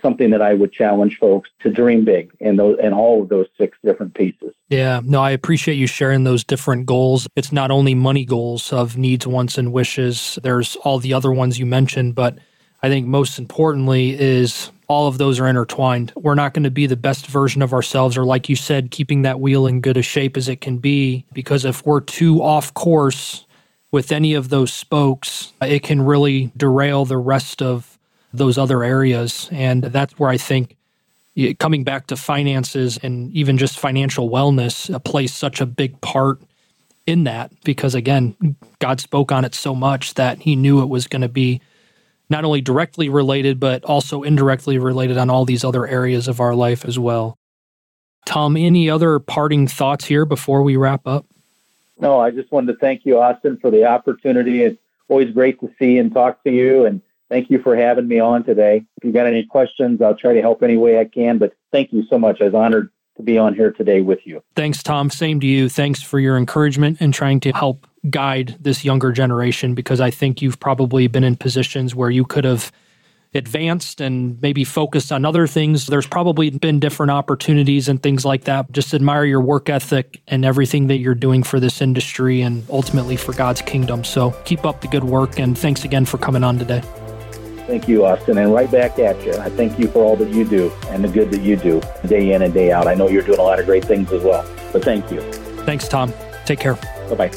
something 0.00 0.30
that 0.30 0.42
I 0.42 0.54
would 0.54 0.72
challenge 0.72 1.18
folks 1.18 1.50
to 1.60 1.70
dream 1.70 2.04
big 2.04 2.32
in 2.40 2.56
those 2.56 2.78
and 2.82 2.94
all 2.94 3.22
of 3.22 3.28
those 3.28 3.46
six 3.58 3.76
different 3.84 4.14
pieces. 4.14 4.54
Yeah, 4.68 5.00
no, 5.04 5.20
I 5.20 5.30
appreciate 5.30 5.74
you 5.74 5.86
sharing 5.86 6.24
those 6.24 6.44
different 6.44 6.86
goals. 6.86 7.28
It's 7.36 7.52
not 7.52 7.70
only 7.70 7.94
money 7.94 8.24
goals 8.24 8.72
of 8.72 8.96
needs, 8.96 9.26
wants, 9.26 9.58
and 9.58 9.72
wishes. 9.72 10.38
There's 10.42 10.76
all 10.76 10.98
the 10.98 11.14
other 11.14 11.32
ones 11.32 11.58
you 11.58 11.66
mentioned, 11.66 12.14
but 12.14 12.38
I 12.82 12.88
think 12.88 13.06
most 13.06 13.38
importantly 13.38 14.18
is 14.18 14.70
all 14.88 15.08
of 15.08 15.18
those 15.18 15.40
are 15.40 15.48
intertwined. 15.48 16.12
We're 16.16 16.34
not 16.34 16.54
going 16.54 16.64
to 16.64 16.70
be 16.70 16.86
the 16.86 16.96
best 16.96 17.26
version 17.26 17.62
of 17.62 17.72
ourselves, 17.72 18.16
or 18.16 18.24
like 18.24 18.48
you 18.48 18.56
said, 18.56 18.90
keeping 18.90 19.22
that 19.22 19.40
wheel 19.40 19.66
in 19.66 19.80
good 19.80 19.96
a 19.96 20.02
shape 20.02 20.36
as 20.36 20.48
it 20.48 20.60
can 20.60 20.78
be. 20.78 21.24
Because 21.32 21.64
if 21.64 21.84
we're 21.84 22.00
too 22.00 22.42
off 22.42 22.72
course 22.74 23.44
with 23.90 24.12
any 24.12 24.34
of 24.34 24.48
those 24.48 24.72
spokes, 24.72 25.52
it 25.60 25.82
can 25.82 26.02
really 26.02 26.52
derail 26.56 27.04
the 27.04 27.16
rest 27.16 27.62
of 27.62 27.95
those 28.36 28.58
other 28.58 28.82
areas. 28.82 29.48
And 29.52 29.82
that's 29.84 30.18
where 30.18 30.30
I 30.30 30.36
think 30.36 30.76
coming 31.58 31.84
back 31.84 32.06
to 32.06 32.16
finances 32.16 32.98
and 33.02 33.30
even 33.32 33.58
just 33.58 33.78
financial 33.78 34.30
wellness 34.30 34.92
uh, 34.92 34.98
plays 34.98 35.34
such 35.34 35.60
a 35.60 35.66
big 35.66 36.00
part 36.00 36.40
in 37.06 37.24
that. 37.24 37.52
Because 37.64 37.94
again 37.94 38.56
god 38.78 39.00
spoke 39.00 39.32
on 39.32 39.44
it 39.44 39.54
so 39.54 39.74
much 39.74 40.14
that 40.14 40.40
he 40.40 40.56
knew 40.56 40.82
it 40.82 40.88
was 40.88 41.06
going 41.06 41.22
to 41.22 41.28
be 41.28 41.60
not 42.28 42.44
only 42.44 42.60
directly 42.60 43.08
related 43.08 43.60
but 43.60 43.84
also 43.84 44.22
indirectly 44.22 44.78
related 44.78 45.18
on 45.18 45.30
all 45.30 45.44
these 45.44 45.64
other 45.64 45.86
areas 45.86 46.26
of 46.28 46.40
our 46.40 46.54
life 46.54 46.84
as 46.84 46.98
well. 46.98 47.38
Tom 48.24 48.56
any 48.56 48.88
other 48.88 49.18
parting 49.18 49.68
thoughts 49.68 50.06
here 50.06 50.24
before 50.24 50.62
we 50.62 50.76
wrap 50.76 51.06
up? 51.06 51.26
No 52.00 52.18
i 52.18 52.30
just 52.30 52.50
wanted 52.50 52.72
to 52.72 52.78
thank 52.78 53.04
you 53.04 53.20
austin 53.20 53.58
for 53.58 53.70
the 53.70 53.84
opportunity. 53.84 54.62
It's 54.62 54.80
always 55.08 55.32
great 55.32 55.60
to 55.60 55.70
see 55.78 55.98
and 55.98 56.12
talk 56.12 56.42
to 56.44 56.50
you 56.50 56.86
and 56.86 57.02
Thank 57.28 57.50
you 57.50 57.60
for 57.60 57.76
having 57.76 58.06
me 58.06 58.20
on 58.20 58.44
today. 58.44 58.84
If 58.96 59.04
you 59.04 59.12
got 59.12 59.26
any 59.26 59.44
questions, 59.44 60.00
I'll 60.00 60.14
try 60.14 60.34
to 60.34 60.40
help 60.40 60.62
any 60.62 60.76
way 60.76 60.98
I 61.00 61.04
can. 61.04 61.38
But 61.38 61.54
thank 61.72 61.92
you 61.92 62.04
so 62.08 62.18
much. 62.18 62.40
I 62.40 62.44
was 62.44 62.54
honored 62.54 62.90
to 63.16 63.22
be 63.22 63.38
on 63.38 63.54
here 63.54 63.72
today 63.72 64.00
with 64.00 64.20
you. 64.24 64.42
Thanks, 64.54 64.82
Tom. 64.82 65.10
Same 65.10 65.40
to 65.40 65.46
you. 65.46 65.68
Thanks 65.68 66.02
for 66.02 66.20
your 66.20 66.36
encouragement 66.36 66.98
and 67.00 67.12
trying 67.12 67.40
to 67.40 67.52
help 67.52 67.86
guide 68.10 68.56
this 68.60 68.84
younger 68.84 69.10
generation 69.10 69.74
because 69.74 70.00
I 70.00 70.10
think 70.10 70.40
you've 70.40 70.60
probably 70.60 71.08
been 71.08 71.24
in 71.24 71.36
positions 71.36 71.94
where 71.94 72.10
you 72.10 72.24
could 72.24 72.44
have 72.44 72.70
advanced 73.34 74.00
and 74.00 74.40
maybe 74.40 74.64
focused 74.64 75.12
on 75.12 75.24
other 75.24 75.46
things. 75.46 75.86
There's 75.86 76.06
probably 76.06 76.50
been 76.50 76.78
different 76.78 77.10
opportunities 77.10 77.88
and 77.88 78.02
things 78.02 78.24
like 78.24 78.44
that. 78.44 78.70
Just 78.72 78.94
admire 78.94 79.24
your 79.24 79.40
work 79.40 79.68
ethic 79.68 80.22
and 80.28 80.44
everything 80.44 80.86
that 80.86 80.98
you're 80.98 81.14
doing 81.14 81.42
for 81.42 81.58
this 81.58 81.82
industry 81.82 82.40
and 82.40 82.64
ultimately 82.70 83.16
for 83.16 83.32
God's 83.32 83.62
kingdom. 83.62 84.04
So 84.04 84.30
keep 84.44 84.64
up 84.64 84.80
the 84.80 84.88
good 84.88 85.04
work 85.04 85.38
and 85.38 85.58
thanks 85.58 85.84
again 85.84 86.04
for 86.04 86.18
coming 86.18 86.44
on 86.44 86.58
today. 86.58 86.82
Thank 87.66 87.88
you, 87.88 88.06
Austin. 88.06 88.38
And 88.38 88.52
right 88.52 88.70
back 88.70 88.98
at 88.98 89.20
you. 89.24 89.34
I 89.34 89.48
thank 89.50 89.78
you 89.78 89.88
for 89.88 90.04
all 90.04 90.16
that 90.16 90.28
you 90.28 90.44
do 90.44 90.72
and 90.88 91.02
the 91.02 91.08
good 91.08 91.30
that 91.32 91.40
you 91.40 91.56
do 91.56 91.82
day 92.06 92.32
in 92.32 92.42
and 92.42 92.54
day 92.54 92.70
out. 92.70 92.86
I 92.86 92.94
know 92.94 93.08
you're 93.08 93.22
doing 93.22 93.40
a 93.40 93.42
lot 93.42 93.58
of 93.58 93.66
great 93.66 93.84
things 93.84 94.12
as 94.12 94.22
well. 94.22 94.48
But 94.72 94.84
thank 94.84 95.10
you. 95.10 95.20
Thanks, 95.64 95.88
Tom. 95.88 96.12
Take 96.44 96.60
care. 96.60 96.74
Bye 97.08 97.14
bye. 97.14 97.30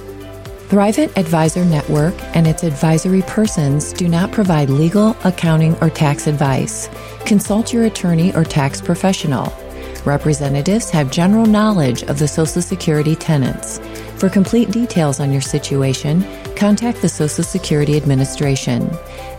Thrivent 0.70 1.18
Advisor 1.18 1.66
Network 1.66 2.14
and 2.36 2.46
its 2.46 2.62
advisory 2.62 3.24
persons 3.24 3.92
do 3.92 4.08
not 4.08 4.32
provide 4.32 4.70
legal, 4.70 5.18
accounting, 5.24 5.76
or 5.82 5.90
tax 5.90 6.28
advice. 6.28 6.88
Consult 7.26 7.74
your 7.74 7.86
attorney 7.86 8.36
or 8.36 8.44
tax 8.44 8.80
professional. 8.80 9.52
Representatives 10.06 10.92
have 10.92 11.10
general 11.10 11.48
knowledge 11.48 12.04
of 12.04 12.20
the 12.20 12.28
Social 12.28 12.62
Security 12.62 13.16
tenants. 13.16 13.80
For 14.18 14.30
complete 14.30 14.70
details 14.70 15.20
on 15.20 15.32
your 15.32 15.42
situation, 15.42 16.24
contact 16.56 17.02
the 17.02 17.10
Social 17.10 17.44
Security 17.44 17.98
Administration. 17.98 18.90